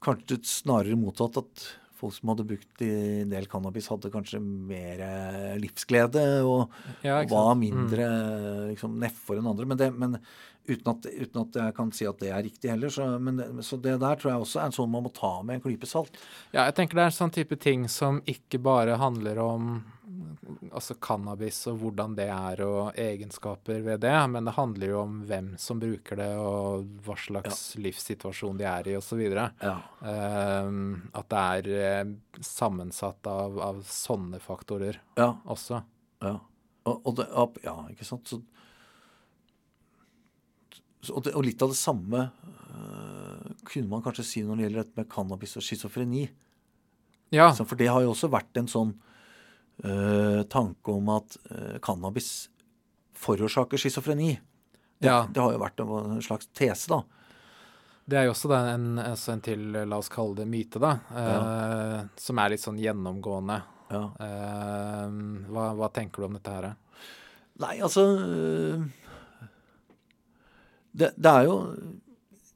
kanskje 0.04 0.42
snarere 0.48 1.00
mottatt 1.00 1.40
at 1.40 1.66
folk 2.04 2.20
som 2.20 2.34
hadde 2.34 2.48
brukt 2.52 2.86
en 2.86 3.34
del 3.34 3.50
cannabis, 3.52 3.90
hadde 3.92 4.12
kanskje 4.14 4.44
mer 4.44 5.02
eh, 5.08 5.56
livsglede 5.64 6.28
og, 6.46 6.68
Ja, 7.02 7.22
og 7.24 7.32
var 7.32 7.56
mindre 7.60 7.94
mindre 7.94 8.70
liksom, 8.72 8.98
nedfor 9.00 9.40
enn 9.40 9.50
andre. 9.50 9.66
Men, 9.66 9.80
det, 9.80 9.90
men 9.92 10.18
uten, 10.68 10.90
at, 10.94 11.08
uten 11.08 11.42
at 11.44 11.60
jeg 11.60 11.76
kan 11.78 11.92
si 11.96 12.08
at 12.10 12.20
det 12.22 12.32
er 12.32 12.46
riktig 12.46 12.72
heller. 12.72 12.94
Så, 12.94 13.08
men, 13.20 13.42
så 13.66 13.80
det 13.82 13.98
der 14.02 14.20
tror 14.20 14.34
jeg 14.34 14.46
også 14.46 14.62
er 14.62 14.70
en 14.70 14.78
sånn 14.78 14.94
man 14.94 15.06
må 15.08 15.14
ta 15.16 15.36
med 15.46 15.60
en 15.60 15.66
klype 15.66 15.90
salt. 15.90 16.18
Ja, 16.52 16.66
jeg 16.66 16.78
tenker 16.80 17.00
det 17.00 17.08
er 17.08 17.14
en 17.14 17.20
sånn 17.20 17.36
type 17.36 17.60
ting 17.62 17.88
som 17.92 18.22
ikke 18.30 18.62
bare 18.64 19.00
handler 19.02 19.42
om 19.44 19.76
altså 20.74 20.96
cannabis 21.02 21.60
og 21.72 21.80
hvordan 21.82 22.16
det 22.18 22.28
er 22.32 22.62
og 22.66 22.98
egenskaper 23.00 23.82
ved 23.86 24.02
det, 24.04 24.14
men 24.34 24.48
det 24.48 24.56
handler 24.58 24.92
jo 24.92 25.00
om 25.04 25.18
hvem 25.30 25.52
som 25.62 25.82
bruker 25.82 26.20
det 26.20 26.30
og 26.40 26.88
hva 27.06 27.16
slags 27.20 27.62
livssituasjon 27.82 28.60
de 28.60 28.68
er 28.70 28.90
i 28.92 28.96
osv. 29.00 29.22
Ja. 29.34 29.76
Um, 30.04 31.10
at 31.16 31.30
det 31.32 31.44
er 31.44 31.70
eh, 31.80 32.14
sammensatt 32.44 33.30
av, 33.30 33.60
av 33.64 33.84
sånne 33.88 34.42
faktorer 34.44 35.00
Ja, 35.20 35.34
også. 35.46 35.84
ja. 36.24 36.38
Og, 36.84 36.98
og 37.08 37.16
det, 37.16 37.30
ja, 37.64 37.78
ikke 37.94 38.08
sant. 38.08 38.28
Så, 38.28 38.42
så, 41.00 41.14
og, 41.16 41.24
det, 41.24 41.32
og 41.32 41.46
litt 41.48 41.64
av 41.64 41.72
det 41.72 41.80
samme 41.80 42.26
uh, 42.28 43.54
kunne 43.64 43.88
man 43.92 44.04
kanskje 44.04 44.26
si 44.28 44.44
når 44.44 44.60
det 44.60 44.66
gjelder 44.68 44.84
dette 44.84 45.00
med 45.00 45.12
cannabis 45.12 45.56
og 45.60 45.64
schizofreni. 45.64 46.26
Ja, 47.34 47.48
For 47.56 47.80
det 47.80 47.88
har 47.90 48.04
jo 48.04 48.12
også 48.12 48.30
vært 48.30 48.60
en 48.60 48.68
sånn 48.70 48.92
tanke 50.48 50.92
om 50.94 51.10
at 51.10 51.38
øh, 51.52 51.80
cannabis 51.84 52.50
forårsaker 53.18 53.78
schizofreni. 53.78 54.40
Det, 55.00 55.08
Ja. 55.10 55.28
det 55.28 55.42
har 55.42 55.52
jo 55.52 55.60
vært 55.60 55.80
en, 55.84 56.22
slags 56.22 56.48
tese, 56.56 56.88
da. 56.88 57.02
det 58.08 58.18
er 58.20 58.24
jo 58.28 58.32
også 58.36 58.52
en, 58.56 59.00
altså 59.00 59.34
en 59.34 59.42
til, 59.44 59.66
la 59.74 59.98
oss 59.98 60.10
kalle 60.14 60.36
det 60.38 60.46
myte, 60.48 60.80
da, 60.80 60.94
eh, 61.12 62.06
som 62.16 62.40
er 62.40 62.54
litt 62.54 62.64
sånn 62.64 62.80
gjennomgående. 62.80 63.58
Ja. 63.92 64.04
Eh, 64.20 65.10
hva, 65.52 65.66
hva 65.76 65.90
tenker 65.92 66.22
du 66.24 66.26
om 66.30 66.38
dette 66.38 66.54
her? 66.56 66.70
Nei, 67.60 67.76
altså 67.86 68.06
det, 70.94 71.12
det 71.18 71.30
er 71.30 71.44
jo 71.46 71.58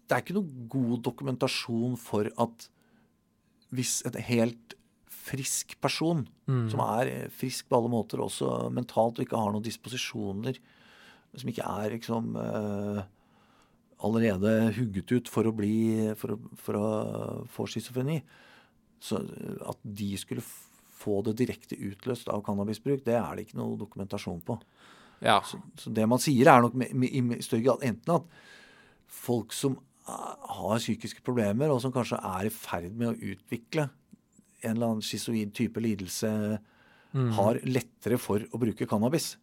Det 0.08 0.16
er 0.16 0.24
ikke 0.24 0.38
noe 0.38 0.66
god 0.72 1.04
dokumentasjon 1.06 1.98
for 2.00 2.30
at 2.40 2.70
hvis 3.76 4.00
et 4.08 4.16
helt 4.30 4.77
frisk 5.28 5.76
person, 5.84 6.26
som 6.72 6.82
er 6.86 7.12
eh, 7.12 7.30
frisk 7.34 7.68
på 7.68 7.78
alle 7.80 7.92
måter, 7.92 8.22
også 8.24 8.70
mentalt, 8.74 9.20
og 9.20 9.26
ikke 9.26 9.40
har 9.40 9.54
noen 9.54 9.66
disposisjoner, 9.66 10.60
som 11.38 11.52
ikke 11.52 11.66
er 11.68 11.94
liksom 11.94 12.38
uh, 12.40 13.02
allerede 14.08 14.54
hugget 14.78 15.12
ut 15.12 15.30
for 15.30 15.50
å 15.50 15.54
bli 15.54 16.14
For 16.18 16.34
å, 16.34 16.38
for 16.58 16.80
å 16.80 16.88
få 17.52 17.68
schizofreni, 17.70 18.22
så 19.04 19.20
øh, 19.22 19.60
at 19.70 19.84
de 19.84 20.16
skulle 20.18 20.46
få 20.98 21.20
det 21.28 21.36
direkte 21.44 21.78
utløst 21.78 22.32
av 22.34 22.42
cannabisbruk, 22.46 23.04
det 23.06 23.18
er 23.20 23.36
det 23.36 23.46
ikke 23.46 23.60
noe 23.60 23.78
dokumentasjon 23.78 24.42
på. 24.46 24.58
Ja, 25.22 25.42
Så, 25.46 25.60
så 25.78 25.92
det 25.94 26.06
man 26.10 26.22
sier, 26.22 26.50
er 26.50 26.62
nok 26.62 26.78
i 26.78 27.44
større 27.46 27.66
grad 27.66 27.86
enten 27.86 28.16
at 28.20 28.26
folk 29.10 29.54
som 29.56 29.78
eh, 29.78 30.34
har 30.58 30.82
psykiske 30.82 31.24
problemer, 31.26 31.72
og 31.74 31.82
som 31.84 31.94
kanskje 31.94 32.20
er 32.22 32.50
i 32.50 32.54
ferd 32.54 32.94
med 32.98 33.14
å 33.14 33.34
utvikle 33.34 33.88
en 34.68 34.76
eller 34.76 34.94
annen 34.94 35.06
schizoid 35.06 35.54
type 35.58 35.82
lidelse, 35.84 36.30
mm. 37.14 37.30
har 37.40 37.60
lettere 37.68 38.20
for 38.22 38.44
å 38.52 38.62
bruke 38.62 38.88
cannabis. 38.90 39.36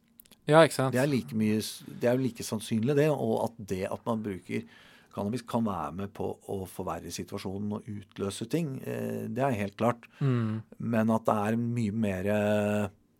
Ja, 0.44 0.60
ikke 0.60 0.76
sant? 0.76 0.94
Det 0.94 1.00
er 1.00 1.08
like 1.08 1.36
mye, 1.38 1.60
det 2.00 2.10
er 2.10 2.20
like 2.20 2.44
sannsynlig, 2.44 2.98
det. 2.98 3.08
Og 3.12 3.38
at 3.46 3.62
det 3.72 3.84
at 3.88 4.02
man 4.06 4.24
bruker 4.24 4.66
cannabis 5.14 5.44
kan 5.46 5.64
være 5.64 5.94
med 6.02 6.12
på 6.16 6.26
å 6.50 6.64
forverre 6.68 7.12
situasjonen 7.14 7.78
og 7.78 7.88
utløse 7.88 8.48
ting. 8.50 8.76
Eh, 8.82 9.24
det 9.32 9.44
er 9.46 9.56
helt 9.62 9.78
klart. 9.80 10.04
Mm. 10.18 10.60
Men 10.82 11.14
at 11.14 11.26
det 11.30 11.38
er 11.48 11.64
mye 11.64 12.04
mer 12.04 12.30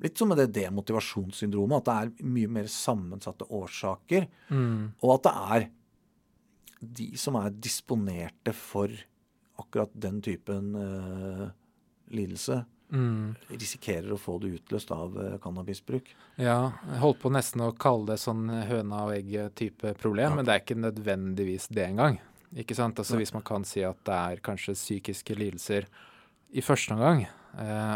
Litt 0.05 0.19
som 0.19 0.29
med 0.29 0.41
det 0.43 0.51
demotivasjonssyndromet. 0.57 1.81
At 1.81 1.87
det 1.87 1.95
er 1.95 2.31
mye 2.35 2.51
mer 2.59 2.67
sammensatte 2.69 3.47
årsaker. 3.47 4.27
Mm. 4.51 4.91
Og 5.01 5.13
at 5.15 5.25
det 5.25 5.35
er 5.55 5.67
de 6.85 7.07
som 7.17 7.39
er 7.41 7.55
disponerte 7.55 8.53
for 8.57 8.93
akkurat 9.63 9.93
den 9.95 10.19
typen 10.25 10.75
uh, 10.75 11.47
lidelse, 12.13 12.65
mm. 12.93 13.35
risikerer 13.55 14.13
å 14.15 14.21
få 14.21 14.37
det 14.43 14.53
utløst 14.59 14.93
av 14.95 15.17
uh, 15.17 15.37
cannabisbruk. 15.43 16.11
Ja, 16.37 16.75
jeg 16.91 17.01
holdt 17.03 17.23
på 17.23 17.33
nesten 17.33 17.65
å 17.65 17.73
kalle 17.73 18.13
det 18.13 18.21
sånn 18.23 18.49
høna 18.69 19.07
og 19.09 19.15
egg-type 19.17 19.95
problem, 20.01 20.33
ja. 20.33 20.37
men 20.37 20.47
det 20.47 20.57
er 20.57 20.65
ikke 20.65 20.81
nødvendigvis 20.83 21.71
det 21.73 21.89
engang. 21.89 22.21
Ikke 22.55 22.77
sant? 22.79 22.99
Altså 23.03 23.19
Hvis 23.19 23.35
man 23.35 23.43
kan 23.47 23.65
si 23.67 23.83
at 23.87 23.99
det 24.07 24.15
er 24.15 24.43
kanskje 24.45 24.77
psykiske 24.79 25.35
lidelser 25.39 25.89
i 26.55 26.63
første 26.63 26.95
omgang, 26.95 27.25
eh, 27.25 27.44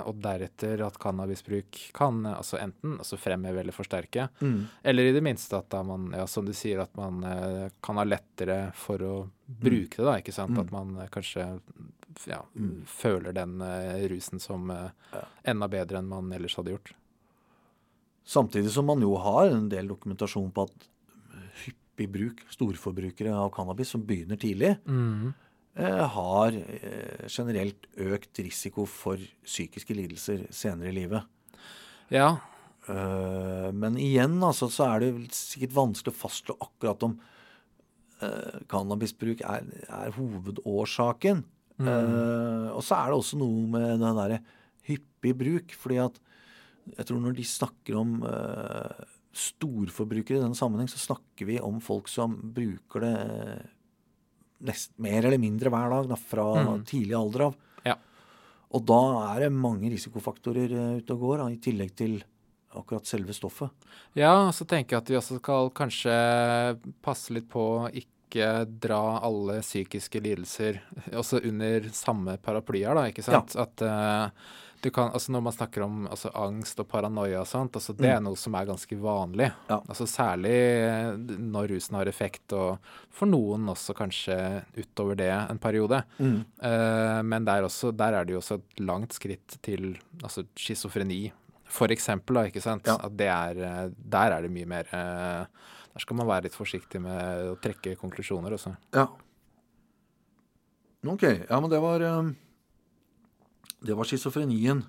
og 0.07 0.19
deretter 0.23 0.83
at 0.87 0.99
cannabisbruk 1.01 1.79
kan 1.97 2.21
altså 2.31 2.61
enten 2.63 2.99
altså 2.99 3.19
fremheve 3.21 3.63
eller 3.63 3.75
forsterke, 3.75 4.29
mm. 4.41 4.59
eller 4.83 5.09
i 5.09 5.15
det 5.17 5.23
minste 5.25 5.59
at 5.59 5.75
man, 5.87 6.13
ja, 6.15 6.27
som 6.31 6.47
du 6.47 6.53
sier, 6.57 6.83
at 6.85 6.95
man 6.99 7.25
eh, 7.27 7.67
kan 7.85 7.99
ha 7.99 8.05
lettere 8.07 8.59
for 8.79 9.03
å 9.03 9.15
bruke 9.47 9.99
mm. 9.99 9.99
det, 9.99 10.07
da, 10.07 10.17
ikke 10.23 10.37
sant? 10.37 10.55
Mm. 10.55 10.61
At 10.63 10.75
man 10.75 10.95
eh, 11.03 11.11
kanskje 11.15 11.49
ja, 12.31 12.43
mm. 12.55 12.85
føler 12.91 13.35
den 13.37 13.59
rusen 14.11 14.43
som 14.43 14.71
enda 15.47 15.69
bedre 15.71 16.01
enn 16.01 16.09
man 16.11 16.33
ellers 16.35 16.57
hadde 16.59 16.75
gjort. 16.75 16.95
Samtidig 18.29 18.73
som 18.75 18.89
man 18.91 19.03
jo 19.03 19.15
har 19.23 19.53
en 19.53 19.69
del 19.73 19.89
dokumentasjon 19.89 20.51
på 20.53 20.67
at 20.67 20.89
hyppig 21.65 22.09
bruk, 22.13 22.43
storforbrukere 22.53 23.35
av 23.35 23.51
cannabis 23.55 23.95
som 23.95 24.03
begynner 24.07 24.37
tidlig, 24.41 24.75
mm. 24.87 25.31
Uh, 25.79 26.05
har 26.15 26.59
generelt 27.31 27.89
økt 27.97 28.43
risiko 28.45 28.87
for 28.89 29.21
psykiske 29.47 29.97
lidelser 29.97 30.47
senere 30.55 30.93
i 30.93 31.01
livet. 31.03 31.35
Ja. 32.09 32.39
men 32.89 33.99
igjen 34.01 34.39
altså, 34.41 34.65
så 34.73 34.87
er 34.87 35.03
det 35.03 35.35
sikkert 35.37 35.75
vanskelig 35.77 36.15
å 36.15 36.21
fastslå 36.23 36.55
akkurat 36.65 37.03
om 37.05 37.19
cannabisbruk 38.73 39.43
er, 39.45 39.67
er 39.93 40.15
hovedårsaken. 40.17 41.43
Mm. 41.77 41.91
Og 42.73 42.81
så 42.81 42.97
er 42.97 43.13
det 43.13 43.19
også 43.19 43.37
noe 43.43 43.67
med 43.75 44.01
den 44.01 44.17
derre 44.17 44.41
hyppig 44.89 45.35
bruk. 45.37 45.77
fordi 45.77 46.01
at 46.01 46.17
jeg 46.95 47.11
tror 47.11 47.21
når 47.21 47.37
de 47.37 47.45
snakker 47.45 48.01
om 48.01 48.17
storforbrukere 49.37 50.41
i 50.41 50.45
den 50.47 50.57
sammenheng, 50.57 50.89
så 50.91 51.01
snakker 51.01 51.49
vi 51.49 51.61
om 51.61 51.83
folk 51.85 52.09
som 52.11 52.37
bruker 52.55 53.05
det 53.05 53.17
nest, 54.67 54.93
mer 54.99 55.27
eller 55.27 55.41
mindre 55.41 55.73
hver 55.73 55.93
dag 55.95 56.11
da, 56.11 56.19
fra 56.19 56.47
mm. 56.57 56.85
tidlig 56.89 57.17
alder 57.19 57.47
av. 57.49 57.57
Ja. 57.87 57.95
Og 58.75 58.85
da 58.89 59.03
er 59.29 59.47
det 59.47 59.55
mange 59.55 59.93
risikofaktorer 59.93 60.75
uh, 60.75 60.99
ute 61.01 61.17
og 61.17 61.25
går, 61.25 61.41
da, 61.43 61.49
i 61.55 61.63
tillegg 61.63 61.95
til 61.99 62.19
akkurat 62.79 63.09
selve 63.09 63.35
stoffet. 63.37 63.89
Ja, 64.19 64.51
så 64.55 64.67
tenker 64.69 64.97
jeg 64.97 65.05
at 65.05 65.11
vi 65.13 65.19
også 65.19 65.39
skal 65.41 65.71
kanskje 65.77 66.15
passe 67.05 67.33
litt 67.35 67.49
på 67.51 67.65
ikke 67.89 68.18
ikke 68.29 68.53
dra 68.87 69.03
alle 69.25 69.59
psykiske 69.65 70.21
lidelser 70.23 70.83
også 71.17 71.43
under 71.49 71.91
samme 71.97 72.37
paraplyer, 72.45 72.95
da, 72.95 73.09
ikke 73.11 73.25
sant? 73.27 73.57
Ja. 73.57 73.67
At 73.67 73.85
uh, 73.85 74.49
du 74.81 74.91
kan, 74.91 75.11
altså 75.13 75.33
Når 75.33 75.41
man 75.41 75.53
snakker 75.53 75.83
om 75.83 76.07
altså, 76.07 76.31
angst 76.39 76.79
og 76.79 76.87
paranoia 76.91 77.41
og 77.41 77.49
sånt, 77.51 77.75
altså, 77.75 77.95
det 77.99 78.07
mm. 78.07 78.13
er 78.13 78.21
noe 78.23 78.39
som 78.39 78.55
er 78.55 78.69
ganske 78.69 78.99
vanlig. 79.03 79.49
Ja. 79.71 79.81
Altså 79.81 80.07
Særlig 80.07 80.55
når 81.39 81.73
rusen 81.75 81.99
har 81.99 82.11
effekt, 82.11 82.55
og 82.55 82.79
for 83.11 83.31
noen 83.31 83.67
også 83.73 83.97
kanskje 83.99 84.37
utover 84.79 85.19
det 85.19 85.33
en 85.35 85.59
periode. 85.63 86.03
Mm. 86.19 86.39
Uh, 86.63 87.19
men 87.27 87.49
der, 87.49 87.67
også, 87.67 87.91
der, 87.91 88.21
er 88.21 88.29
det 88.29 88.37
jo 88.37 88.43
også 88.43 88.61
et 88.61 88.85
langt 88.85 89.19
skritt 89.19 89.59
til 89.67 89.91
altså 90.23 90.47
schizofreni, 90.55 91.25
for 91.69 91.91
eksempel. 91.91 92.39
Da, 92.39 92.47
ikke 92.53 92.63
sant? 92.63 92.87
Ja. 92.87 93.01
At 93.03 93.19
det 93.19 93.29
er, 93.29 93.59
eh, 93.67 93.83
der 94.15 94.37
er 94.37 94.47
det 94.47 94.53
mye 94.55 94.69
mer 94.71 94.95
uh, 94.95 95.75
der 95.99 96.07
skal 96.07 96.15
man 96.21 96.29
være 96.31 96.47
litt 96.47 96.55
forsiktig 96.55 97.01
med 97.03 97.49
å 97.51 97.57
trekke 97.59 97.97
konklusjoner 97.99 98.55
også. 98.55 98.71
Ja. 98.95 99.09
OK. 101.03 101.25
Ja, 101.27 101.59
men 101.59 101.71
det 101.73 101.81
var 101.83 102.03
eh, 102.07 102.31
Det 103.83 103.97
var 103.99 104.07
schizofrenien. 104.07 104.85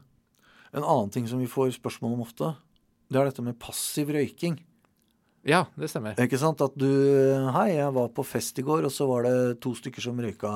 En 0.70 0.86
annen 0.86 1.10
ting 1.10 1.26
som 1.30 1.42
vi 1.42 1.50
får 1.50 1.74
spørsmål 1.80 2.14
om 2.14 2.26
ofte, 2.28 2.52
det 3.10 3.18
er 3.18 3.26
dette 3.26 3.42
med 3.42 3.58
passiv 3.58 4.12
røyking. 4.14 4.60
Ja, 5.50 5.64
det 5.80 5.90
stemmer. 5.90 6.14
Ikke 6.22 6.38
sant? 6.38 6.62
At 6.62 6.76
du 6.78 6.86
Hei, 7.56 7.72
jeg 7.80 7.90
var 7.96 8.12
på 8.14 8.26
fest 8.28 8.60
i 8.62 8.66
går, 8.66 8.86
og 8.86 8.94
så 8.94 9.08
var 9.10 9.26
det 9.26 9.34
to 9.64 9.74
stykker 9.78 10.04
som 10.04 10.20
røyka 10.22 10.52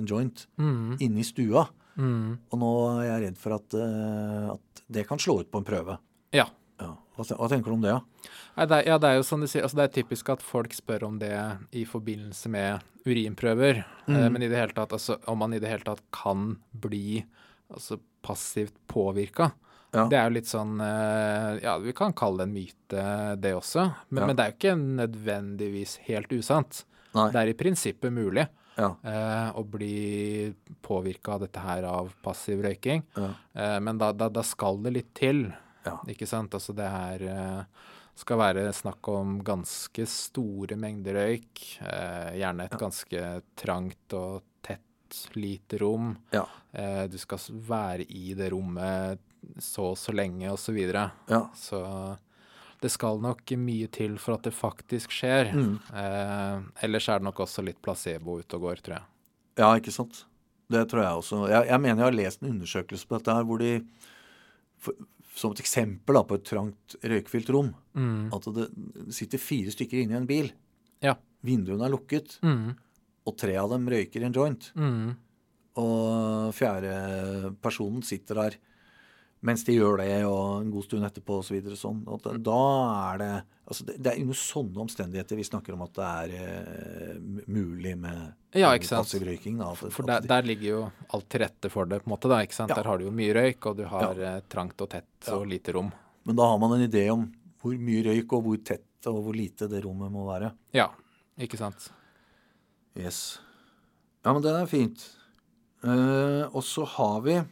en 0.00 0.10
joint 0.10 0.46
mm. 0.58 0.98
inne 1.04 1.22
i 1.22 1.28
stua. 1.28 1.68
Mm. 1.94 2.40
Og 2.50 2.58
nå 2.58 2.72
er 2.96 3.06
jeg 3.12 3.24
redd 3.28 3.38
for 3.38 3.54
at, 3.60 3.78
uh, 3.78 4.54
at, 4.56 4.84
det 4.90 5.06
kan 5.06 5.22
slå 5.22 5.38
ut 5.44 5.52
på 5.52 5.62
en 5.62 5.68
prøve. 5.68 5.98
Ja. 6.34 6.48
Hva, 7.14 7.48
tenker 7.48 7.70
du 7.70 7.76
om 7.76 7.84
det? 7.84 7.92
Ja? 7.94 8.30
Nei, 8.56 8.66
det, 8.70 8.80
ja, 8.88 8.98
det 8.98 9.10
er 9.10 9.20
jo 9.20 9.26
som 9.26 9.42
du 9.42 9.46
sier, 9.50 9.62
altså 9.66 9.78
det 9.78 9.86
er 9.86 9.94
typisk 10.00 10.30
at 10.34 10.42
folk 10.42 10.74
spør 10.74 11.06
om 11.08 11.18
det 11.20 11.34
i 11.76 11.84
forbindelse 11.86 12.50
med 12.50 12.82
urinprøver. 13.06 13.84
Eh, 13.84 14.08
mm. 14.08 14.16
Eh, 14.18 14.30
men 14.34 14.46
i 14.46 14.50
det 14.50 14.58
hele 14.58 14.74
tatt, 14.76 14.94
altså, 14.96 15.20
om 15.30 15.38
man 15.44 15.54
i 15.54 15.60
det 15.62 15.70
hele 15.70 15.86
tatt 15.86 16.02
kan 16.14 16.56
bli 16.72 17.20
altså, 17.70 18.00
passivt 18.24 18.74
påvirka. 18.90 19.52
Ja. 19.94 20.08
Det 20.10 20.18
er 20.18 20.26
jo 20.26 20.34
litt 20.34 20.48
sånn 20.50 20.80
eh, 20.82 21.60
Ja, 21.62 21.76
vi 21.78 21.92
kan 21.94 22.16
kalle 22.18 22.42
det 22.42 22.48
en 22.48 22.56
myte, 22.56 23.06
det 23.38 23.54
også. 23.54 23.86
Men, 24.08 24.24
ja. 24.24 24.26
men 24.26 24.34
det 24.34 24.44
er 24.44 24.50
jo 24.50 24.58
ikke 24.58 24.76
nødvendigvis 24.82 25.96
helt 26.08 26.34
usant. 26.34 26.82
Nei. 27.14 27.30
Det 27.30 27.42
er 27.44 27.52
i 27.52 27.58
prinsippet 27.58 28.14
mulig. 28.14 28.48
Ja. 28.74 28.90
Eh, 29.06 29.50
å 29.54 29.62
bli 29.70 30.50
påvirka 30.82 31.36
av 31.36 31.44
dette 31.44 31.62
her 31.62 31.86
av 31.86 32.10
passiv 32.24 32.64
røyking. 32.64 33.04
Ja. 33.14 33.28
Eh, 33.54 33.76
men 33.86 34.00
da, 34.00 34.10
da, 34.16 34.28
da, 34.32 34.42
skal 34.46 34.80
det 34.82 34.96
litt 34.96 35.12
til. 35.14 35.46
Ja. 35.84 35.98
Ikke 36.10 36.28
sant? 36.28 36.54
Altså 36.56 36.74
det 36.76 36.86
er 36.88 37.26
eh, 37.28 37.84
skal 38.14 38.38
være 38.38 38.64
snakk 38.74 39.08
om 39.10 39.38
ganske 39.44 40.06
store 40.08 40.78
mengder 40.80 41.18
røyk. 41.18 41.62
Eh, 41.82 42.34
gjerne 42.40 42.68
et 42.68 42.76
ja. 42.76 42.80
ganske 42.80 43.22
trangt 43.58 44.16
og 44.16 44.44
tett, 44.64 45.22
lite 45.34 45.80
rom. 45.82 46.12
Ja. 46.34 46.44
Eh, 46.72 47.04
du 47.10 47.18
skal 47.20 47.42
være 47.68 48.06
i 48.08 48.34
det 48.38 48.52
rommet 48.54 49.22
så 49.60 49.90
og 49.92 49.98
så 50.00 50.14
lenge, 50.14 50.46
osv. 50.50 50.70
Så, 50.70 50.76
videre. 50.76 51.08
ja. 51.28 51.42
så 51.54 51.80
det 52.84 52.90
skal 52.92 53.20
nok 53.22 53.48
mye 53.56 53.88
til 53.92 54.18
for 54.20 54.36
at 54.36 54.44
det 54.44 54.52
faktisk 54.52 55.12
skjer. 55.14 55.54
Mm. 55.56 55.74
Eh, 55.96 56.64
ellers 56.84 57.08
er 57.08 57.20
det 57.20 57.28
nok 57.30 57.40
også 57.46 57.64
litt 57.64 57.80
placebo 57.84 58.38
ute 58.42 58.58
og 58.58 58.66
går, 58.68 58.82
tror 58.84 58.98
jeg. 58.98 59.06
Ja, 59.62 59.70
ikke 59.78 59.94
sant. 59.94 60.24
Det 60.68 60.82
tror 60.90 61.04
jeg 61.04 61.20
også. 61.22 61.38
Jeg, 61.48 61.68
jeg 61.70 61.80
mener 61.80 62.02
jeg 62.02 62.08
har 62.08 62.18
lest 62.18 62.42
en 62.42 62.50
undersøkelse 62.50 63.08
på 63.08 63.18
dette 63.18 63.36
her 63.36 63.46
hvor 63.48 63.62
de 63.62 63.70
for, 64.84 64.96
som 65.34 65.54
et 65.54 65.62
eksempel 65.64 66.16
da, 66.16 66.22
på 66.26 66.38
et 66.38 66.46
trangt 66.46 66.96
røykfylt 67.02 67.50
rom. 67.54 67.72
Mm. 67.98 68.30
At 68.34 68.46
det 68.54 68.68
sitter 69.14 69.42
fire 69.42 69.74
stykker 69.74 70.02
inne 70.02 70.14
i 70.14 70.20
en 70.20 70.28
bil. 70.30 70.50
Ja. 71.04 71.16
Vinduene 71.44 71.88
er 71.88 71.94
lukket. 71.94 72.38
Mm. 72.46 72.74
Og 73.24 73.36
tre 73.40 73.56
av 73.58 73.72
dem 73.72 73.88
røyker 73.90 74.24
en 74.24 74.36
joint. 74.36 74.70
Mm. 74.78 75.14
Og 75.82 76.54
fjerde 76.54 77.54
personen 77.64 78.04
sitter 78.06 78.38
der 78.44 78.58
mens 79.44 79.64
de 79.66 79.76
gjør 79.76 80.00
det, 80.00 80.12
og 80.24 80.62
en 80.62 80.70
god 80.72 80.86
stund 80.86 81.04
etterpå 81.04 81.36
osv. 81.40 81.48
Så 81.48 81.54
videre, 81.56 81.76
sånn. 81.76 82.00
Og 82.08 82.24
da 82.24 82.60
er 83.10 83.20
det 83.20 83.32
altså 83.64 83.84
det, 83.88 83.96
det, 83.98 84.12
er 84.12 84.22
under 84.22 84.38
sånne 84.38 84.80
omstendigheter 84.84 85.38
vi 85.38 85.46
snakker 85.46 85.76
om 85.76 85.84
at 85.84 85.98
det 85.98 86.08
er 86.08 86.32
uh, 86.38 87.42
mulig 87.52 87.94
med 88.00 88.56
ja, 88.56 88.70
ikke 88.76 88.88
sant? 88.88 89.04
passiv 89.04 89.26
røyking. 89.28 89.58
Da, 89.60 89.70
for, 89.78 89.92
for 89.92 90.08
der, 90.08 90.24
der, 90.28 90.48
ligger 90.48 90.68
jo 90.68 90.80
alt 91.16 91.28
til 91.32 91.44
rette 91.44 91.70
for 91.72 91.90
det. 91.90 92.00
på 92.04 92.08
en 92.08 92.14
måte 92.14 92.30
da, 92.32 92.40
ikke 92.44 92.56
sant? 92.56 92.72
Ja. 92.72 92.80
Der 92.80 92.90
har 92.90 93.00
du 93.00 93.08
jo 93.08 93.14
mye 93.14 93.36
røyk, 93.36 93.70
og 93.70 93.78
du 93.80 93.84
har 93.90 94.20
ja. 94.20 94.34
eh, 94.34 94.44
trangt 94.52 94.84
og 94.84 94.92
tett 94.96 95.32
og 95.34 95.46
lite 95.50 95.76
rom. 95.76 95.92
Men 96.24 96.40
da 96.40 96.48
har 96.52 96.60
man 96.62 96.76
en 96.78 96.86
idé 96.86 97.06
om 97.12 97.26
hvor 97.60 97.76
mye 97.80 98.04
røyk 98.08 98.36
og 98.36 98.46
hvor 98.48 98.62
tett 98.72 99.10
og 99.10 99.20
hvor 99.26 99.36
lite 99.36 99.68
det 99.68 99.82
rommet 99.84 100.12
må 100.12 100.24
være. 100.28 100.54
Ja, 100.76 100.88
ikke 101.40 101.60
sant. 101.60 101.90
Yes. 102.96 103.40
Ja, 104.24 104.32
men 104.32 104.40
det 104.44 104.54
er 104.56 104.70
fint. 104.70 105.04
Uh, 105.84 106.48
og 106.48 106.62
så 106.64 106.86
har 106.88 107.20
vi 107.26 107.42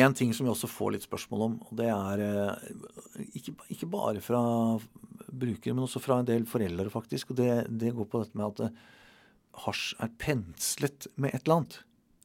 en 0.00 0.14
ting 0.16 0.32
som 0.34 0.46
vi 0.46 0.52
også 0.52 0.70
får 0.70 0.94
litt 0.94 1.06
spørsmål 1.06 1.46
om, 1.46 1.56
og 1.68 1.78
det 1.78 1.88
er 1.92 2.22
eh, 2.24 2.68
ikke, 3.38 3.54
ikke, 3.74 3.88
bare 3.92 4.22
fra 4.24 4.42
brukere, 5.30 5.74
men 5.74 5.86
også 5.86 6.02
fra 6.02 6.20
en 6.20 6.28
del 6.28 6.46
foreldre, 6.50 6.90
faktisk. 6.92 7.32
Og 7.32 7.40
det, 7.40 7.50
det 7.70 7.94
går 7.94 8.08
på 8.10 8.22
dette 8.22 8.38
med 8.38 8.46
at 8.52 8.64
eh, 8.66 8.78
hasj 9.64 9.94
er 10.02 10.14
penslet 10.20 11.08
med 11.14 11.34
et 11.34 11.44
eller 11.44 11.60
annet. 11.60 11.80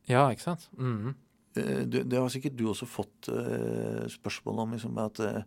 Ja, 0.10 0.28
ikke 0.34 0.48
sant? 0.48 0.70
Mm. 0.78 1.14
Det, 1.54 2.06
det, 2.06 2.18
har 2.18 2.30
sikkert 2.32 2.58
du 2.58 2.68
også 2.70 2.88
fått 2.88 3.30
uh, 3.34 4.06
spørsmål 4.10 4.64
om. 4.64 4.74
Liksom, 4.74 4.98
at 5.02 5.20
uh, 5.22 5.42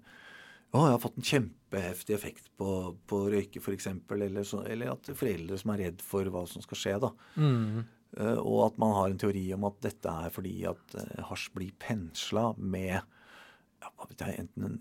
å, 0.72 0.84
jeg 0.86 0.94
har 0.94 1.00
fått 1.02 1.18
en 1.18 1.26
kjempeheftig 1.26 2.14
effekt 2.14 2.50
på, 2.60 2.68
på 3.08 3.24
røyke, 3.32 3.62
f.eks. 3.62 3.88
Eller, 4.14 4.44
så, 4.46 4.62
eller 4.68 4.92
at 4.94 5.10
foreldre 5.18 5.58
som 5.58 5.72
er 5.74 5.84
redd 5.86 6.04
for 6.04 6.30
hva 6.30 6.44
som 6.50 6.62
skal 6.64 6.80
skje. 6.82 6.94
da. 7.02 7.10
Mm. 7.40 7.82
Uh, 8.18 8.38
og 8.38 8.58
at 8.66 8.80
man 8.80 8.92
har 8.96 9.10
en 9.10 9.20
teori 9.20 9.46
om 9.56 9.64
at 9.68 9.78
dette 9.86 10.14
er 10.24 10.32
fordi 10.34 10.56
at 10.68 10.96
uh, 10.98 11.20
hasj 11.30 11.46
blir 11.54 11.72
pensla 11.80 12.50
med 12.60 12.92
ja, 12.92 13.92
jeg, 14.18 14.34
enten, 14.42 14.74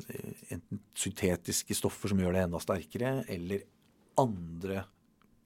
enten, 0.52 0.82
syntetiske 0.98 1.78
stoffer 1.78 2.12
som 2.12 2.20
gjør 2.22 2.36
det 2.36 2.44
enda 2.46 2.60
sterkere, 2.62 3.14
eller 3.32 3.64
andre 4.20 4.84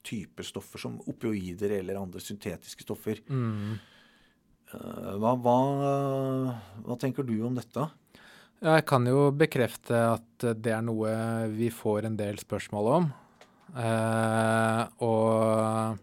typer 0.06 0.46
stoffer 0.46 0.82
som 0.82 0.98
opioider 1.10 1.78
eller 1.78 2.02
andre 2.02 2.22
syntetiske 2.22 2.84
stoffer. 2.86 3.22
Mm. 3.30 3.78
Hva, 4.76 5.32
hva, 5.40 5.56
hva 6.84 6.98
tenker 7.00 7.26
du 7.26 7.38
om 7.48 7.56
dette? 7.56 7.86
Jeg 8.66 8.86
kan 8.90 9.08
jo 9.08 9.30
bekrefte 9.36 10.02
at 10.18 10.46
det 10.60 10.74
er 10.74 10.84
noe 10.86 11.14
vi 11.54 11.70
får 11.74 12.10
en 12.10 12.18
del 12.20 12.42
spørsmål 12.42 12.92
om. 12.98 13.08
Eh, 13.74 14.82
og 15.04 15.98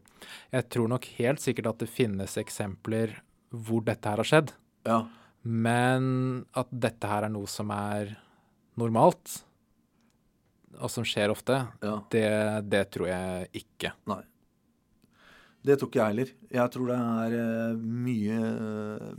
jeg 0.53 0.69
tror 0.73 0.91
nok 0.93 1.07
helt 1.19 1.43
sikkert 1.43 1.71
at 1.73 1.85
det 1.85 1.93
finnes 1.93 2.37
eksempler 2.41 3.15
hvor 3.53 3.85
dette 3.87 4.09
her 4.09 4.23
har 4.23 4.29
skjedd. 4.29 4.53
Ja. 4.89 5.05
Men 5.43 6.45
at 6.57 6.71
dette 6.71 7.09
her 7.09 7.27
er 7.27 7.33
noe 7.33 7.51
som 7.51 7.71
er 7.75 8.15
normalt, 8.79 9.41
og 10.79 10.91
som 10.91 11.05
skjer 11.07 11.33
ofte, 11.33 11.59
ja. 11.85 11.97
det, 12.13 12.29
det, 12.73 12.85
tror 12.95 13.11
jeg 13.11 13.49
ikke. 13.63 13.93
Nei. 14.11 14.23
Det 15.63 15.77
tror 15.79 15.91
ikke 15.91 16.01
jeg 16.01 16.13
heller. 16.15 16.31
Jeg 16.51 16.75
tror 16.75 16.89
det 16.91 16.99
er 16.99 17.35
eh, 17.39 17.83
mye, 18.07 18.39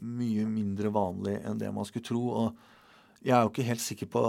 mye 0.03 0.47
mindre 0.49 0.91
vanlig 0.91 1.37
enn 1.39 1.59
det 1.61 1.69
man 1.75 1.87
skulle 1.87 2.07
tro. 2.07 2.23
og 2.43 2.71
jeg 3.23 3.37
er 3.37 3.45
jo 3.45 3.51
ikke 3.53 3.67
helt 3.69 3.83
sikker 3.83 4.09
på 4.11 4.21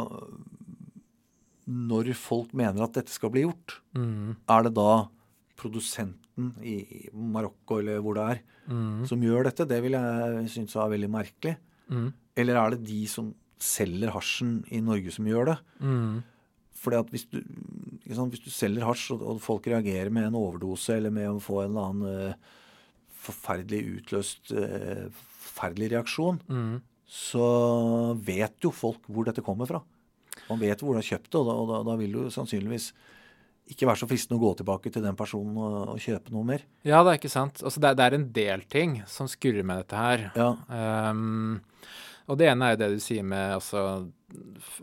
når 1.64 2.12
folk 2.18 2.52
mener 2.56 2.84
at 2.84 2.96
dette 2.98 3.12
skal 3.14 3.32
bli 3.34 3.44
gjort. 3.46 3.78
Mm. 3.96 4.34
Er 4.50 4.66
det 4.66 4.74
da 4.76 5.06
produsenten 5.58 6.50
i 6.66 7.08
Marokko 7.14 7.78
eller 7.80 8.02
hvor 8.04 8.18
det 8.18 8.26
er, 8.34 8.42
mm. 8.68 9.04
som 9.08 9.22
gjør 9.24 9.48
dette? 9.48 9.68
Det 9.70 9.80
vil 9.84 9.96
jeg 9.96 10.52
synes 10.52 10.76
er 10.76 10.92
veldig 10.96 11.10
merkelig. 11.14 11.56
Mm. 11.88 12.08
Eller 12.42 12.60
er 12.60 12.74
det 12.74 12.86
de 12.88 13.00
som 13.10 13.32
selger 13.64 14.12
hasjen 14.12 14.58
i 14.74 14.82
Norge 14.84 15.14
som 15.14 15.28
gjør 15.30 15.52
det? 15.52 15.58
Mm. 15.80 16.22
Fordi 16.84 17.00
at 17.00 17.12
hvis 17.14 17.28
du, 17.30 17.38
sant, 18.12 18.34
hvis 18.34 18.44
du 18.44 18.50
selger 18.52 18.84
hasj, 18.84 19.14
og, 19.16 19.38
folk 19.40 19.70
reagerer 19.70 20.12
med 20.12 20.28
en 20.28 20.40
overdose 20.40 20.98
eller 20.98 21.14
med 21.14 21.30
å 21.30 21.40
få 21.40 21.62
en 21.62 21.70
eller 21.70 21.86
annen 21.92 22.34
uh, 22.34 22.58
forferdelig 23.24 24.00
utløst 24.00 24.52
uh, 24.52 25.06
forferdelig 25.46 25.94
reaksjon, 25.94 26.42
mm 26.50 26.74
så 27.14 27.48
vet 28.26 28.64
jo 28.64 28.72
folk 28.74 29.04
hvor 29.06 29.28
dette 29.28 29.44
kommer 29.44 29.68
fra. 29.70 29.80
Man 30.50 30.62
vet 30.62 30.82
hvor 30.82 30.94
du 30.94 31.00
har 31.00 31.10
kjøpt 31.10 31.30
det, 31.30 31.40
og 31.40 31.48
da, 31.48 31.58
og 31.60 31.68
da, 31.70 31.82
da 31.90 31.98
vil 32.00 32.16
du 32.16 32.24
sannsynligvis 32.32 32.92
ikke 33.72 33.88
være 33.88 34.02
så 34.02 34.08
fristende 34.08 34.36
å 34.36 34.42
gå 34.42 34.50
tilbake 34.58 34.90
til 34.92 35.04
den 35.04 35.16
personen 35.16 35.56
og, 35.56 35.76
og 35.94 36.00
kjøpe 36.02 36.34
noe 36.34 36.44
mer. 36.46 36.64
Ja, 36.84 37.00
det 37.00 37.14
er 37.14 37.20
ikke 37.20 37.32
sant. 37.32 37.62
Altså, 37.64 37.80
det, 37.80 37.94
det, 37.96 38.08
er 38.08 38.16
en 38.18 38.26
del 38.36 38.66
ting 38.68 38.98
som 39.08 39.30
skurrer 39.30 39.64
med 39.64 39.80
dette 39.80 40.00
her. 40.00 40.26
Ja. 40.36 40.50
Um, 40.68 41.62
og 42.28 42.38
det 42.40 42.48
ene 42.50 42.68
er 42.68 42.74
jo 42.74 42.80
det 42.80 42.90
du 42.94 43.00
sier 43.04 43.24
med 43.28 43.58
altså 43.58 43.80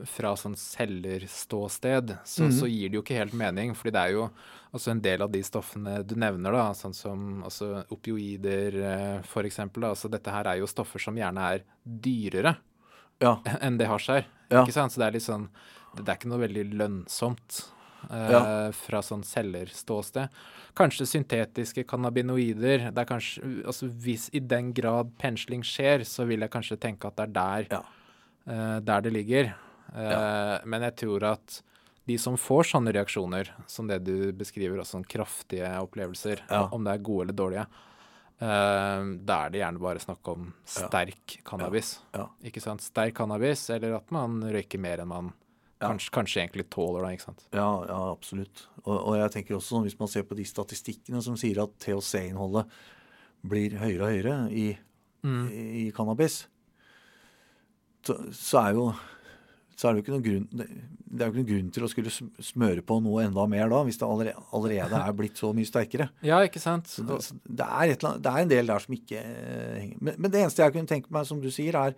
Fra 0.06 0.36
sånn 0.38 0.54
selgerståsted, 0.60 2.13
så, 2.21 2.45
mm. 2.45 2.52
så 2.54 2.69
gir 2.69 2.91
det 2.91 3.00
jo 3.00 3.06
ikke 3.06 3.17
helt 3.17 3.38
mening. 3.38 3.74
fordi 3.78 3.95
det 3.95 4.04
er 4.04 4.17
jo 4.17 4.28
Altså 4.71 4.93
en 4.93 5.02
del 5.04 5.19
av 5.26 5.32
de 5.34 5.41
stoffene 5.43 5.97
du 6.08 6.13
nevner, 6.15 6.54
da, 6.56 6.69
sånn 6.78 6.93
som 6.95 7.41
altså 7.43 7.82
opioider 7.91 8.78
eh, 8.80 9.17
f.eks. 9.19 9.58
Altså 9.67 10.08
dette 10.08 10.32
her 10.32 10.47
er 10.47 10.62
jo 10.62 10.69
stoffer 10.71 11.04
som 11.04 11.17
gjerne 11.19 11.47
er 11.58 11.65
dyrere 11.84 12.54
ja. 13.19 13.34
enn 13.60 13.76
det 13.82 13.89
hasj 13.91 14.13
er. 14.15 14.30
Ja. 14.52 14.64
Ikke 14.66 14.74
sant? 14.76 14.92
Så 14.94 15.00
det 15.02 15.08
er 15.08 15.16
litt 15.18 15.24
sånn 15.28 15.48
Det 15.96 16.08
er 16.08 16.16
ikke 16.20 16.30
noe 16.32 16.40
veldig 16.48 16.66
lønnsomt 16.80 17.62
eh, 18.10 18.32
Ja. 18.32 18.72
fra 18.72 19.02
sånn 19.02 19.24
selgerståsted. 19.24 20.30
Kanskje 20.76 21.06
syntetiske 21.06 21.84
cannabinoider. 21.86 22.92
Det 22.94 22.98
er 23.02 23.06
kanskje, 23.10 23.42
altså 23.66 23.90
Hvis 23.90 24.30
i 24.34 24.40
den 24.40 24.72
grad 24.74 25.12
pensling 25.20 25.62
skjer, 25.64 26.06
så 26.08 26.26
vil 26.28 26.40
jeg 26.40 26.50
kanskje 26.54 26.78
tenke 26.80 27.08
at 27.08 27.16
det 27.18 27.28
er 27.30 27.34
der, 27.34 27.68
Ja. 27.72 27.82
eh, 28.48 28.80
der 28.80 29.02
det 29.02 29.14
ligger. 29.14 29.54
Eh, 29.96 30.60
Men 30.66 30.82
jeg 30.82 30.96
tror 30.96 31.24
at 31.34 31.62
de 32.08 32.18
som 32.18 32.36
får 32.36 32.64
sånne 32.72 32.92
reaksjoner, 32.94 33.50
som 33.68 33.88
det 33.88 34.04
du 34.04 34.32
beskriver, 34.34 34.80
og 34.80 34.86
sånne 34.86 35.06
kraftige 35.08 35.70
opplevelser, 35.82 36.40
om 36.74 36.84
det 36.84 36.94
er 36.94 37.04
gode 37.04 37.28
eller 37.30 37.34
dårlige, 37.34 37.68
da 38.42 39.36
er 39.46 39.52
det 39.54 39.60
gjerne 39.62 39.82
bare 39.84 40.02
snakk 40.02 40.28
om 40.32 40.48
sterk 40.66 41.36
cannabis. 41.46 42.00
Ja. 42.16 42.24
Ikke 42.50 42.62
sant? 42.64 42.82
Sterk 42.82 43.14
cannabis, 43.20 43.68
eller 43.70 44.00
at 44.00 44.10
man 44.12 44.40
røyker 44.42 44.82
mer 44.82 45.04
enn 45.04 45.12
man 45.12 45.32
Ja. 45.82 45.88
kanskje, 45.90 46.12
kanskje 46.14 46.42
egentlig 46.44 46.68
tåler, 46.70 47.02
da. 47.06 47.10
ikke 47.14 47.24
sant? 47.28 47.44
Ja, 47.54 47.68
ja 47.90 48.00
absolutt. 48.12 48.68
Og, 48.86 48.96
og 49.08 49.16
jeg 49.18 49.32
tenker 49.34 49.56
også, 49.58 49.82
hvis 49.86 49.98
man 50.00 50.08
ser 50.10 50.24
på 50.30 50.36
de 50.38 50.44
statistikkene 50.46 51.22
som 51.26 51.38
sier 51.38 51.62
at 51.64 51.74
THC-innholdet 51.82 52.66
blir 53.42 53.78
høyere 53.82 54.02
og 54.06 54.12
høyere 54.16 54.38
i, 54.52 54.68
Mm. 55.24 55.48
i, 55.54 55.64
i 55.88 55.92
cannabis, 55.94 56.48
så, 58.06 58.16
så 58.34 58.58
er 58.66 58.74
jo 58.74 58.88
så 59.82 59.89
er 59.89 59.96
det 59.98 60.02
jo 60.02 60.06
ikke 60.06 60.13
noen 60.13 60.26
grunn 60.28 60.48
det 61.12 61.26
er 61.26 61.28
jo 61.28 61.32
ikke 61.34 61.39
noen 61.41 61.48
grunn 61.50 61.72
til 61.76 61.84
å 61.84 61.89
skulle 61.91 62.12
smøre 62.46 62.84
på 62.88 63.00
noe 63.04 63.24
enda 63.26 63.44
mer 63.50 63.67
da, 63.74 63.80
hvis 63.88 63.98
det 64.00 64.06
allerede, 64.08 64.44
allerede 64.56 65.00
er 65.02 65.15
blitt 65.17 65.41
så 65.41 65.50
mye 65.58 65.67
sterkere. 65.67 66.06
Ja, 66.30 66.38
ikke 66.46 66.62
sant? 66.63 66.88
Så 66.91 67.04
det, 67.08 67.17
så 67.26 67.36
det, 67.50 67.65
er 67.65 67.91
annet- 67.98 68.22
det 68.24 68.32
er 68.32 68.46
en 68.46 68.52
del 68.54 68.70
der 68.72 68.86
som 68.86 68.96
ikke 68.96 69.20
eh, 69.20 69.74
henger 69.82 69.98
men, 70.08 70.15
men 70.22 70.32
det 70.32 70.44
eneste 70.46 70.63
jeg 70.63 70.76
kunne 70.78 70.91
tenke 70.94 71.12
meg, 71.12 71.26
som 71.28 71.41
du 71.44 71.50
sier, 71.52 71.76
er 71.82 71.98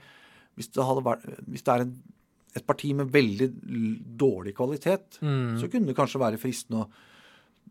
hvis 0.58 0.72
det, 0.74 0.82
vært, 1.06 1.28
hvis 1.50 1.66
det 1.68 1.76
er 1.76 1.86
en, 1.86 1.94
et 2.58 2.66
parti 2.70 2.94
med 2.98 3.12
veldig 3.14 3.52
dårlig 4.24 4.56
kvalitet, 4.58 5.20
Mm. 5.22 5.60
så 5.62 5.70
kunne 5.74 5.90
det 5.92 5.96
kanskje 5.98 6.22
være 6.22 6.38
fristende 6.42 6.84
å 6.88 6.90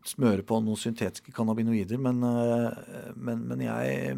smøre 0.07 0.43
på 0.47 0.57
noen 0.63 0.79
syntetiske 0.79 1.31
cannabinoider, 1.35 1.99
men, 2.03 2.23
eh, 2.27 3.11
men, 3.15 3.43
men 3.51 3.61
jeg 3.67 4.17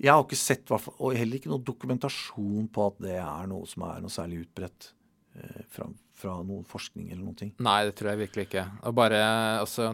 jeg 0.00 0.12
har 0.14 0.22
ikke 0.24 0.36
sett, 0.38 0.70
og 0.70 1.14
heller 1.16 1.36
ikke 1.40 1.50
noe 1.50 1.64
dokumentasjon 1.66 2.68
på 2.72 2.86
at 2.92 3.00
det 3.02 3.16
er 3.18 3.48
noe 3.50 3.66
som 3.66 3.82
er 3.88 4.00
noe 4.04 4.12
særlig 4.14 4.44
utbredt 4.44 4.92
eh, 5.34 5.64
fra, 5.74 5.88
fra 6.18 6.36
noen 6.46 6.62
forskning 6.70 7.08
eller 7.10 7.24
noen 7.24 7.36
ting. 7.40 7.50
Nei, 7.66 7.80
det 7.88 7.96
tror 7.98 8.12
jeg 8.12 8.20
virkelig 8.22 8.44
ikke. 8.48 8.64
Og 8.86 8.94
bare 8.98 9.18
altså 9.58 9.88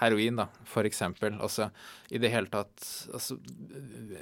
Heroin, 0.00 0.36
da, 0.42 0.46
for 0.70 0.86
eksempel. 0.86 1.34
Altså, 1.42 1.68
I 2.14 2.18
det 2.22 2.30
hele 2.30 2.50
tatt 2.52 2.86
altså, 3.12 3.36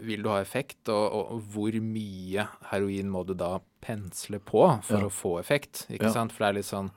Vil 0.05 0.25
du 0.25 0.31
ha 0.33 0.39
effekt, 0.41 0.89
og, 0.89 1.05
og, 1.05 1.35
og 1.37 1.43
hvor 1.53 1.77
mye 1.85 2.47
heroin 2.71 3.11
må 3.13 3.25
du 3.29 3.35
da 3.37 3.59
pensle 3.85 4.41
på 4.41 4.65
for 4.85 5.05
Ja. 5.05 5.09
å 5.09 5.13
få 5.13 5.35
effekt? 5.41 5.85
Ikke 5.91 6.09
Ja. 6.09 6.15
sant? 6.17 6.33
For 6.33 6.45
det 6.47 6.49
er 6.49 6.59
litt 6.63 6.71
sånn 6.73 6.91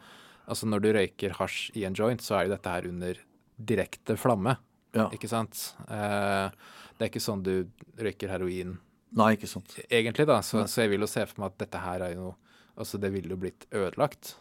Altså, 0.48 0.64
når 0.72 0.80
du 0.80 0.94
røyker 0.96 1.34
hasj 1.42 1.74
i 1.76 1.82
en 1.84 1.94
joint, 2.00 2.22
så 2.24 2.38
er 2.38 2.46
jo 2.48 2.54
dette 2.56 2.72
her 2.72 2.86
under 2.88 3.18
direkte 3.60 4.16
flamme. 4.16 4.54
Ja. 4.96 5.10
Ikke 5.12 5.28
sant? 5.28 5.74
Eh, 5.92 6.48
det 6.98 7.06
er 7.06 7.12
ikke 7.12 7.24
sånn 7.24 7.46
du 7.46 7.54
røyker 8.02 8.34
heroin 8.34 8.76
Nei, 9.18 9.32
ikke 9.38 9.48
sant. 9.48 9.78
egentlig, 9.88 10.26
da. 10.28 10.42
Så, 10.44 10.66
så 10.68 10.84
jeg 10.84 10.92
vil 10.92 11.06
jo 11.06 11.08
se 11.10 11.24
for 11.30 11.40
meg 11.42 11.54
at 11.54 11.62
dette 11.64 11.80
her 11.80 12.04
er 12.10 12.18
jo 12.18 12.34
Altså, 12.78 13.00
det 13.02 13.10
ville 13.10 13.34
jo 13.34 13.40
blitt 13.42 13.64
ødelagt, 13.74 14.36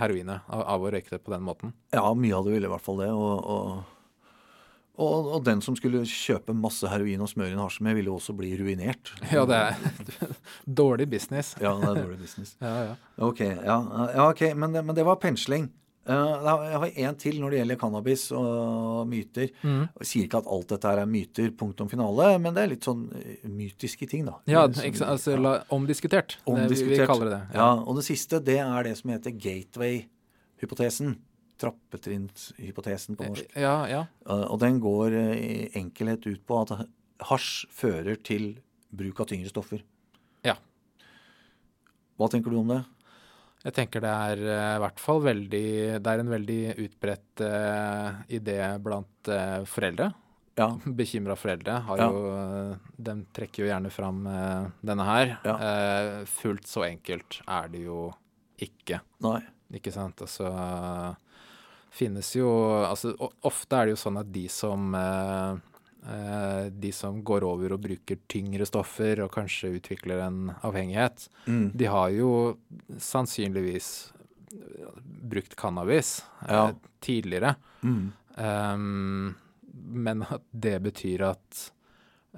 heroinet, 0.00 0.46
av, 0.48 0.62
av 0.72 0.84
å 0.86 0.92
røyke 0.94 1.10
det 1.12 1.18
på 1.20 1.34
den 1.34 1.42
måten. 1.44 1.74
Ja, 1.92 2.06
mye 2.16 2.32
av 2.38 2.46
det 2.46 2.54
ville 2.54 2.70
i 2.70 2.72
hvert 2.72 2.80
fall 2.80 3.02
det. 3.02 3.10
Og, 3.12 3.44
og, 3.44 4.30
og, 5.04 5.28
og 5.36 5.44
den 5.44 5.60
som 5.60 5.76
skulle 5.76 6.00
kjøpe 6.08 6.54
masse 6.56 6.88
heroin 6.88 7.20
og 7.20 7.28
smøre 7.28 7.52
inn 7.52 7.60
hasj 7.60 7.82
med, 7.84 7.98
ville 7.98 8.08
jo 8.08 8.16
også 8.16 8.32
bli 8.38 8.54
ruinert. 8.56 9.12
Ja, 9.34 9.44
det 9.50 9.60
er 9.60 10.32
dårlig 10.80 11.10
business. 11.12 11.52
Ja, 11.60 11.74
det 11.76 11.90
er 11.90 12.00
dårlig 12.06 12.22
business. 12.24 12.54
Ja, 12.64 12.72
ja. 12.88 12.96
Ok, 13.28 13.44
ja, 13.44 13.78
ja 14.16 14.30
ok, 14.30 14.46
men 14.56 14.72
det, 14.78 14.86
men 14.88 14.96
det 14.96 15.04
var 15.04 15.20
pensling. 15.20 15.68
Eh, 16.06 16.32
jeg 16.44 16.78
har 16.82 16.90
én 17.08 17.16
til 17.18 17.38
når 17.40 17.50
det 17.54 17.58
gjelder 17.62 17.78
cannabis 17.80 18.24
og 18.36 19.06
myter. 19.08 19.48
Mm. 19.64 19.86
Jeg 20.02 20.08
sier 20.10 20.26
ikke 20.28 20.40
at 20.42 20.50
alt 20.52 20.68
dette 20.74 20.90
her 20.90 21.00
er 21.00 21.06
myter, 21.08 21.50
punktum 21.56 21.88
finale, 21.88 22.26
men 22.44 22.52
det 22.56 22.62
er 22.66 22.72
litt 22.74 22.84
sånn 22.88 23.06
eh, 23.16 23.44
mytiske 23.48 24.08
ting, 24.10 24.26
da. 24.28 24.34
Ja, 24.50 24.66
Som-? 24.68 25.06
Altså, 25.08 25.36
ja. 25.40 25.54
omdiskutert. 25.72 26.36
Det, 26.36 26.44
vi, 26.44 26.52
vi 26.52 26.64
Omdiskutert. 26.66 27.06
kaller 27.08 27.30
det 27.30 27.38
det. 27.38 27.54
Ja, 27.56 27.70
og 27.80 27.96
det 27.96 28.04
siste, 28.08 28.42
det 28.44 28.58
er 28.60 28.82
det 28.90 28.96
som 29.00 29.14
heter 29.14 29.32
gateway-hypotesen. 29.46 31.16
Trappetrinnshypotesen 31.62 33.16
på 33.16 33.28
norsk. 33.30 33.52
Ja, 33.56 33.76
ja. 33.88 34.02
Eh, 34.26 34.44
Og 34.50 34.58
den 34.60 34.80
går 34.82 35.14
eh, 35.14 35.34
i 35.38 35.68
enkelhet 35.78 36.26
ut 36.26 36.42
på 36.46 36.60
at 36.64 36.74
hasj 37.30 37.66
fører 37.72 38.18
til 38.26 38.56
bruk 38.94 39.20
av 39.22 39.28
tyngre 39.30 39.48
stoffer. 39.50 39.80
Ja. 40.44 40.56
Hva 42.18 42.28
tenker 42.30 42.50
du 42.52 42.58
om 42.60 42.68
det? 42.70 42.82
Jeg 43.64 43.72
tenker 43.78 44.02
det 44.04 44.10
er 44.12 44.42
eh, 44.44 44.74
i 44.76 44.80
hvert 44.82 45.00
fall 45.00 45.22
veldig 45.24 45.64
Det 46.04 46.10
er 46.12 46.20
en 46.20 46.32
veldig 46.34 46.58
utbredt 46.84 47.42
uh, 47.46 48.20
idé 48.28 48.58
blant 48.84 49.30
uh, 49.32 49.64
foreldre. 49.68 50.10
Ja. 50.58 50.68
Bekymra 51.00 51.36
foreldre 51.38 51.78
har 51.86 52.02
Ja. 52.02 52.10
jo 52.12 52.76
De 53.08 53.16
trekker 53.34 53.64
jo 53.64 53.70
gjerne 53.70 53.90
fram 53.94 54.20
uh, 54.28 54.68
denne 54.84 55.06
her. 55.08 55.36
Ja. 55.48 55.56
Fullt 56.28 56.68
så 56.68 56.84
enkelt 56.90 57.40
er 57.48 57.72
det 57.72 57.86
jo 57.86 58.10
ikke. 58.62 59.00
Nei. 59.24 59.40
Ikke 59.74 59.90
sant? 59.94 60.20
Altså 60.22 60.50
finnes 61.94 62.28
jo 62.36 62.50
Altså 62.84 63.14
ofte 63.46 63.78
er 63.80 63.88
det 63.88 63.94
jo 63.96 64.02
sånn 64.04 64.20
at 64.20 64.30
de 64.34 64.44
som 64.52 64.92
de 66.04 66.90
som 66.92 67.22
går 67.24 67.44
over 67.48 67.72
og 67.72 67.80
bruker 67.80 68.18
tyngre 68.28 68.66
stoffer 68.68 69.22
og 69.24 69.30
kanskje 69.32 69.70
utvikler 69.78 70.20
en 70.26 70.50
avhengighet, 70.62 71.28
Mm. 71.48 71.70
de 71.74 71.84
har 71.88 72.10
jo 72.12 72.58
sannsynligvis 72.98 74.12
brukt 75.24 75.56
cannabis 75.56 76.22
Ja. 76.48 76.68
eh, 76.68 76.74
tidligere. 77.00 77.54
Mm. 77.82 78.12
Um, 78.36 79.34
men 79.72 80.22
at 80.22 80.42
det 80.52 80.82
betyr 80.82 81.22
at 81.30 81.70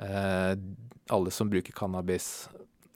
eh, 0.01 0.57
alle 1.11 1.31
som 1.31 1.51
bruker 1.51 1.73
cannabis 1.73 2.49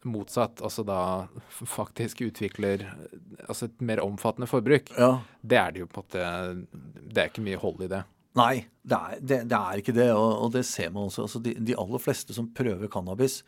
motsatt, 0.04 0.60
altså 0.62 0.84
da 0.86 1.28
faktisk 1.50 2.20
utvikler 2.20 2.80
eh, 2.86 3.44
altså 3.48 3.64
et 3.68 3.80
mer 3.80 4.00
omfattende 4.04 4.46
forbruk, 4.48 4.90
Ja. 4.98 5.20
det 5.42 5.58
er 5.58 5.70
det 5.72 5.80
jo 5.80 5.86
på 5.86 6.00
en 6.00 6.04
måte 6.04 6.66
Det 7.10 7.18
er 7.24 7.28
ikke 7.30 7.42
mye 7.44 7.58
hold 7.60 7.82
i 7.82 7.88
det. 7.88 8.04
Nei, 8.38 8.60
det 8.86 8.94
er, 8.96 9.20
det, 9.20 9.38
det 9.50 9.58
er 9.58 9.80
ikke 9.80 9.94
det, 9.96 10.08
og, 10.14 10.28
og 10.44 10.52
det 10.54 10.62
ser 10.68 10.92
man 10.94 11.08
også. 11.08 11.24
Altså 11.26 11.40
de, 11.42 11.56
de 11.58 11.74
aller 11.78 12.02
fleste 12.02 12.36
som 12.36 12.50
prøver 12.54 12.90
cannabis, 12.92 13.40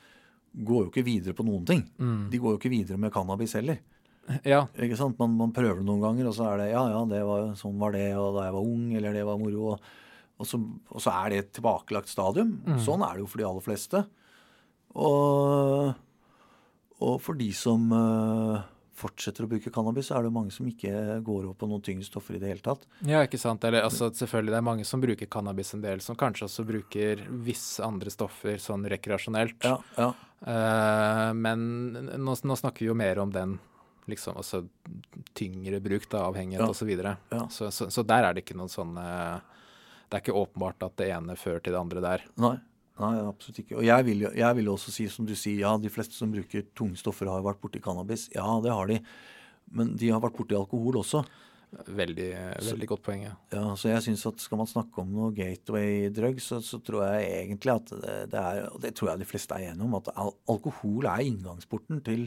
går 0.52 0.86
jo 0.86 0.90
ikke 0.90 1.04
videre 1.06 1.36
på 1.38 1.46
noen 1.46 1.62
ting. 1.68 1.84
De 2.32 2.40
går 2.42 2.56
jo 2.56 2.58
ikke 2.60 2.72
videre 2.72 2.98
med 3.00 3.12
cannabis 3.14 3.54
heller. 3.56 3.78
Ja. 4.46 4.66
Ikke 4.78 4.98
sant? 4.98 5.18
Man, 5.18 5.34
man 5.38 5.54
prøver 5.54 5.80
det 5.80 5.86
noen 5.86 6.02
ganger, 6.02 6.28
og 6.30 6.36
så 6.36 6.50
er 6.50 6.60
det 6.60 6.68
ja, 6.72 6.82
ja, 6.92 7.00
det 7.10 7.22
var, 7.26 7.52
sånn 7.58 7.78
var 7.80 7.94
det 7.94 8.08
og 8.18 8.36
da 8.36 8.48
jeg 8.48 8.56
var 8.58 8.72
ung, 8.74 8.84
eller 8.98 9.16
det 9.16 9.24
var 9.26 9.40
moro. 9.40 9.72
Og, 9.72 9.88
og, 10.38 10.48
så, 10.48 10.60
og 10.90 11.02
så 11.04 11.14
er 11.14 11.32
det 11.32 11.40
et 11.40 11.54
tilbakelagt 11.58 12.10
stadium. 12.12 12.58
Sånn 12.82 13.06
er 13.06 13.16
det 13.16 13.24
jo 13.24 13.30
for 13.32 13.42
de 13.42 13.48
aller 13.48 13.64
fleste. 13.64 14.04
Og, 14.92 15.94
for 17.22 17.38
de 17.38 17.48
som 17.56 17.88
eh, 17.96 18.68
fortsetter 19.02 19.44
å 19.46 19.50
bruke 19.50 19.72
cannabis, 19.74 20.08
så 20.08 20.16
er 20.16 20.24
det 20.24 20.30
jo 20.30 20.36
mange 20.38 20.54
som 20.54 20.68
ikke 20.70 21.18
går 21.26 21.48
opp 21.50 21.58
på 21.62 21.68
noen 21.70 21.82
tyngre 21.84 22.06
stoffer 22.06 22.38
i 22.38 22.42
det 22.42 22.52
hele 22.54 22.64
tatt. 22.64 22.86
ja, 23.08 23.22
ikke 23.26 23.40
sant. 23.42 23.64
Eller 23.68 23.84
altså 23.86 24.08
selvfølgelig, 24.14 24.54
det 24.54 24.60
er 24.62 24.68
mange 24.70 24.86
som 24.88 25.02
bruker 25.02 25.30
cannabis 25.32 25.74
en 25.76 25.82
del, 25.84 26.00
som 26.04 26.16
kanskje 26.18 26.46
også 26.48 26.64
bruker 26.68 27.24
visse 27.46 27.82
andre 27.84 28.10
stoffer 28.14 28.56
sånn 28.62 28.86
rekreasjonelt. 28.92 29.66
Ja, 29.66 29.76
ja. 29.98 30.12
Uh, 30.42 31.30
men 31.38 31.60
nå, 32.18 32.32
nå 32.42 32.56
snakker 32.58 32.82
vi 32.82 32.88
jo 32.90 32.96
mer 32.98 33.20
om 33.22 33.30
den 33.34 33.58
liksom, 34.10 34.34
altså 34.40 34.64
tyngre 35.38 35.78
bruk, 35.80 36.08
da, 36.10 36.24
avhengighet 36.26 36.64
Ja. 36.64 36.68
og 36.72 36.74
Så. 36.76 36.88
Ja. 37.30 37.44
så, 37.48 37.70
så, 37.70 37.86
så 37.94 38.02
der 38.02 38.26
er 38.26 38.34
det 38.34 38.42
ikke 38.42 38.56
noen 38.58 38.72
sånn 38.72 38.96
eh, 38.98 39.38
Det 40.10 40.18
er 40.18 40.22
ikke 40.24 40.34
åpenbart 40.40 40.82
at 40.88 40.96
det 40.98 41.06
ene 41.14 41.36
fører 41.38 41.62
til 41.62 41.72
det 41.76 41.78
andre 41.80 42.02
der. 42.02 42.24
Nei, 42.42 42.56
nei, 43.02 43.12
absolutt 43.26 43.62
ikke. 43.62 43.78
Og 43.80 43.86
jeg 43.86 44.08
vil, 44.08 44.26
jeg 44.38 44.58
vil 44.58 44.72
også 44.72 44.94
si, 44.94 45.06
som 45.12 45.28
du 45.28 45.34
sier, 45.38 45.62
ja, 45.64 45.76
de 45.80 45.92
fleste 45.92 46.16
som 46.16 46.32
bruker 46.32 46.66
tunge 46.78 46.98
stoffer, 47.00 47.30
har 47.30 47.44
vært 47.44 47.60
borti 47.62 47.82
cannabis. 47.82 48.28
Ja, 48.34 48.46
det 48.64 48.74
har 48.74 48.90
de. 48.90 49.00
Men 49.72 49.96
de 49.98 50.12
har 50.12 50.22
vært 50.22 50.38
borti 50.38 50.58
alkohol 50.58 51.00
også. 51.02 51.22
Veldig, 51.72 52.28
veldig 52.66 52.86
godt 52.90 53.04
poeng. 53.06 53.22
Ja. 53.24 53.34
Ja, 53.54 53.62
så 53.80 53.88
jeg 53.88 54.04
synes 54.04 54.26
at 54.28 54.42
Skal 54.44 54.58
man 54.60 54.68
snakke 54.68 55.00
om 55.00 55.12
noe 55.14 55.30
gateway-drug, 55.32 56.40
så, 56.44 56.58
så 56.60 56.76
tror 56.84 57.06
jeg 57.06 57.30
egentlig 57.38 57.72
at 57.72 57.92
det, 57.94 58.16
det 58.34 58.42
er 58.42 58.66
Og 58.68 58.82
det 58.82 58.90
tror 58.98 59.12
jeg 59.12 59.22
de 59.22 59.28
fleste 59.30 59.56
er 59.56 59.70
enige 59.70 59.86
om, 59.86 59.96
at 59.96 60.10
al 60.12 60.34
alkohol 60.52 61.08
er 61.08 61.24
inngangsporten 61.24 62.02
til 62.04 62.26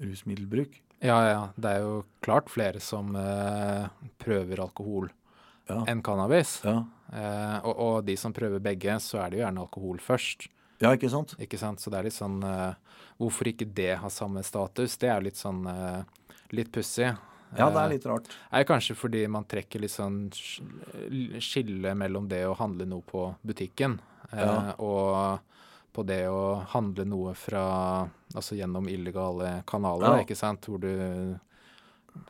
rusmiddelbruk. 0.00 0.78
ja, 1.02 1.18
ja. 1.26 1.40
Det 1.56 1.70
er 1.70 1.82
jo 1.82 2.04
klart 2.24 2.48
flere 2.48 2.80
som 2.80 3.10
eh, 3.18 3.90
prøver 4.22 4.62
alkohol 4.62 5.10
Ja. 5.68 5.84
enn 5.86 6.02
cannabis. 6.02 6.60
Ja, 6.64 6.84
Eh, 7.12 7.58
og, 7.66 7.74
og 7.82 8.04
de 8.06 8.14
som 8.16 8.30
prøver 8.32 8.60
begge, 8.62 8.94
så 9.02 9.18
er 9.18 9.30
det 9.30 9.38
jo 9.40 9.42
gjerne 9.44 9.58
alkohol 9.64 9.98
først. 9.98 10.44
ja 10.80 10.92
ikke 10.94 11.10
sant? 11.10 11.34
Ikke 11.42 11.58
sant? 11.58 11.80
Så 11.82 11.90
det 11.90 11.98
er 11.98 12.04
litt 12.06 12.14
sånn 12.14 12.36
eh, 12.46 12.74
Hvorfor 13.18 13.48
ikke 13.50 13.66
det 13.74 13.96
har 13.98 14.08
samme 14.10 14.44
status? 14.46 14.94
Det 14.96 15.08
er 15.10 15.18
jo 15.18 15.24
litt 15.26 15.36
sånn 15.36 15.66
eh, 15.66 16.04
litt 16.52 16.70
pussig. 16.70 17.10
Ja, 17.58 17.66
det 17.68 17.76
Eh, 17.76 17.82
er 17.82 17.88
litt 17.90 18.06
rart. 18.06 18.28
er 18.52 18.62
kanskje 18.64 18.94
fordi 18.94 19.26
man 19.28 19.42
trekker 19.44 19.80
litt 19.82 19.90
sånn 19.90 20.30
skille 21.42 21.94
mellom 21.98 22.28
det 22.30 22.44
å 22.46 22.54
handle 22.56 22.86
noe 22.86 23.02
på 23.02 23.34
butikken 23.46 23.98
eh, 24.32 24.38
Ja. 24.38 24.74
og 24.78 25.40
på 25.92 26.04
det 26.06 26.28
å 26.30 26.62
handle 26.70 27.04
noe 27.04 27.34
fra 27.34 28.08
Altså 28.32 28.54
gjennom 28.54 28.86
illegale 28.88 29.64
kanaler, 29.66 30.18
Ja. 30.18 30.22
ikke 30.22 30.36
sant, 30.36 30.60
hvor 30.64 30.78
du 30.78 31.36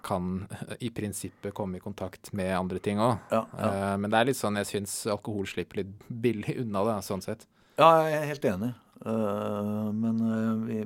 kan 0.06 0.46
i 0.86 0.90
prinsippet 0.94 1.54
komme 1.56 1.78
i 1.78 1.84
kontakt 1.84 2.32
med 2.36 2.52
andre 2.56 2.80
ting 2.82 3.00
òg. 3.02 3.18
Ja, 3.32 3.42
ja. 3.56 3.96
men 4.00 4.12
det 4.12 4.20
er 4.20 4.30
litt 4.30 4.40
sånn 4.40 4.58
jeg 4.60 4.68
syns 4.68 4.94
alkohol 5.10 5.48
slipper 5.50 5.82
litt 5.82 6.06
billig 6.08 6.58
unna 6.62 6.84
det, 6.88 6.96
sånn 7.06 7.24
sett. 7.24 7.46
ja, 7.80 7.90
jeg 8.08 8.16
er 8.20 8.32
helt 8.34 8.48
enig. 8.54 8.72
Uh, 9.00 9.88
men 9.96 10.18
uh, 10.20 10.66
vi 10.66 10.82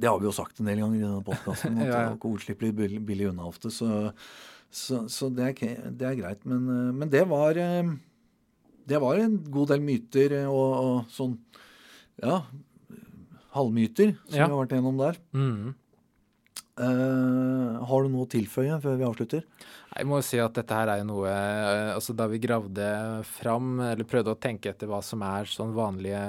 Det 0.00 0.08
har 0.08 0.16
vi 0.16 0.24
jo 0.24 0.32
sagt 0.32 0.60
en 0.60 0.68
del 0.70 0.80
ganger 0.80 0.96
i 0.96 1.04
denne 1.04 1.24
podkasten, 1.24 1.78
at 1.80 1.90
Ja, 1.90 2.02
alkohol 2.12 2.40
slipper 2.40 2.68
litt 2.68 2.78
billig, 2.78 3.00
billig 3.04 3.30
unna 3.32 3.48
ofte. 3.48 3.72
Så, 3.72 4.12
så, 4.72 5.04
så 5.12 5.28
det, 5.32 5.50
er, 5.52 5.88
det 5.92 6.08
er 6.08 6.20
greit. 6.20 6.44
Men, 6.48 6.68
men 6.96 7.12
det 7.12 7.24
var 7.28 7.56
Det 8.86 9.00
var 9.02 9.20
en 9.20 9.38
god 9.50 9.74
del 9.74 9.84
myter 9.84 10.38
og, 10.46 10.72
og 10.76 11.12
sånn 11.12 11.36
Ja, 12.22 12.40
halvmyter 13.56 14.14
som 14.26 14.36
vi 14.36 14.42
har 14.42 14.56
vært 14.56 14.74
gjennom 14.76 15.00
der. 15.00 15.18
Mm. 15.36 15.74
Eh, 16.76 17.84
har 17.88 18.04
du 18.04 18.12
noe 18.12 18.26
å 18.26 18.28
tilføye 18.28 18.76
før 18.82 18.98
vi 19.00 19.06
avslutter? 19.06 19.44
Jeg 19.96 20.08
må 20.08 20.18
jo 20.20 20.26
si 20.28 20.40
at 20.42 20.58
dette 20.58 20.76
her 20.76 20.90
er 20.92 21.00
jo 21.00 21.06
noe 21.08 21.30
eh, 21.30 21.92
Altså 21.94 22.12
da 22.12 22.26
vi 22.28 22.40
gravde 22.42 22.88
fram, 23.30 23.78
eller 23.80 24.08
prøvde 24.08 24.34
å 24.34 24.40
tenke 24.40 24.74
etter 24.74 24.90
hva 24.90 25.00
som 25.04 25.24
er 25.24 25.48
sånn 25.48 25.72
vanlige 25.76 26.20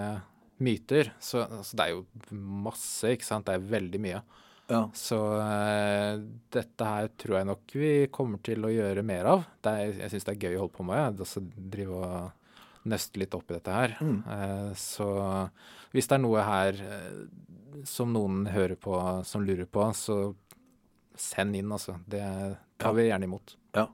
myter, 0.64 1.12
så 1.22 1.44
altså 1.44 1.78
det 1.78 1.86
er 1.86 1.92
jo 1.94 2.38
masse, 2.66 3.12
ikke 3.14 3.28
sant. 3.28 3.46
Det 3.46 3.58
er 3.58 3.68
veldig 3.76 4.02
mye. 4.02 4.22
Ja. 4.68 4.80
Så 4.98 5.18
uh, 5.38 6.18
dette 6.52 6.88
her 6.88 7.12
tror 7.16 7.38
jeg 7.38 7.48
nok 7.48 7.76
vi 7.78 7.92
kommer 8.12 8.42
til 8.44 8.66
å 8.66 8.72
gjøre 8.74 9.04
mer 9.06 9.30
av. 9.36 9.46
Det 9.64 9.74
er, 9.74 9.94
jeg 10.02 10.16
syns 10.16 10.28
det 10.28 10.34
er 10.34 10.48
gøy 10.48 10.58
å 10.58 10.64
holde 10.64 10.76
på 10.80 10.88
med. 10.88 11.04
Jeg, 11.04 11.28
altså 11.28 11.44
drive 11.76 12.00
og 12.02 12.90
nøste 12.90 13.22
litt 13.22 13.38
opp 13.38 13.52
i 13.52 13.58
dette 13.60 13.78
her. 13.78 13.96
Mm. 14.02 14.18
Uh, 14.26 14.72
så 14.80 15.10
hvis 15.94 16.10
det 16.10 16.18
er 16.18 16.26
noe 16.26 16.48
her 16.48 16.82
som 17.86 18.14
noen 18.14 18.46
hører 18.48 18.76
på 18.76 19.26
som 19.26 19.42
lurer 19.46 19.66
på, 19.66 19.84
så 19.94 20.36
send 21.16 21.56
inn, 21.56 21.72
altså. 21.72 21.98
Det 22.08 22.22
tar 22.80 22.94
vi 22.94 23.08
gjerne 23.10 23.24
imot. 23.26 23.56
Ja. 23.74 23.88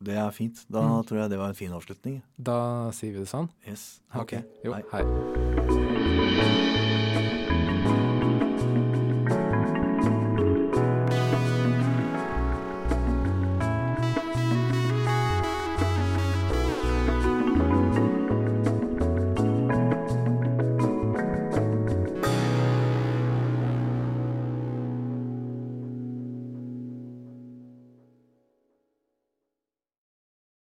Det 0.00 0.14
er 0.16 0.30
fint. 0.30 0.64
Da 0.70 0.80
Mm. 0.82 1.04
tror 1.06 1.18
jeg 1.20 1.30
det 1.30 1.38
var 1.38 1.48
en 1.48 1.54
fin 1.54 1.72
avslutning. 1.72 2.22
Da 2.40 2.90
sier 2.92 3.12
vi 3.12 3.18
det 3.18 3.28
sånn. 3.28 3.48
Yes. 3.66 4.00
Ok. 4.14 4.32
Jo, 4.64 4.72
Hei. 4.72 4.82
hei. 4.92 6.77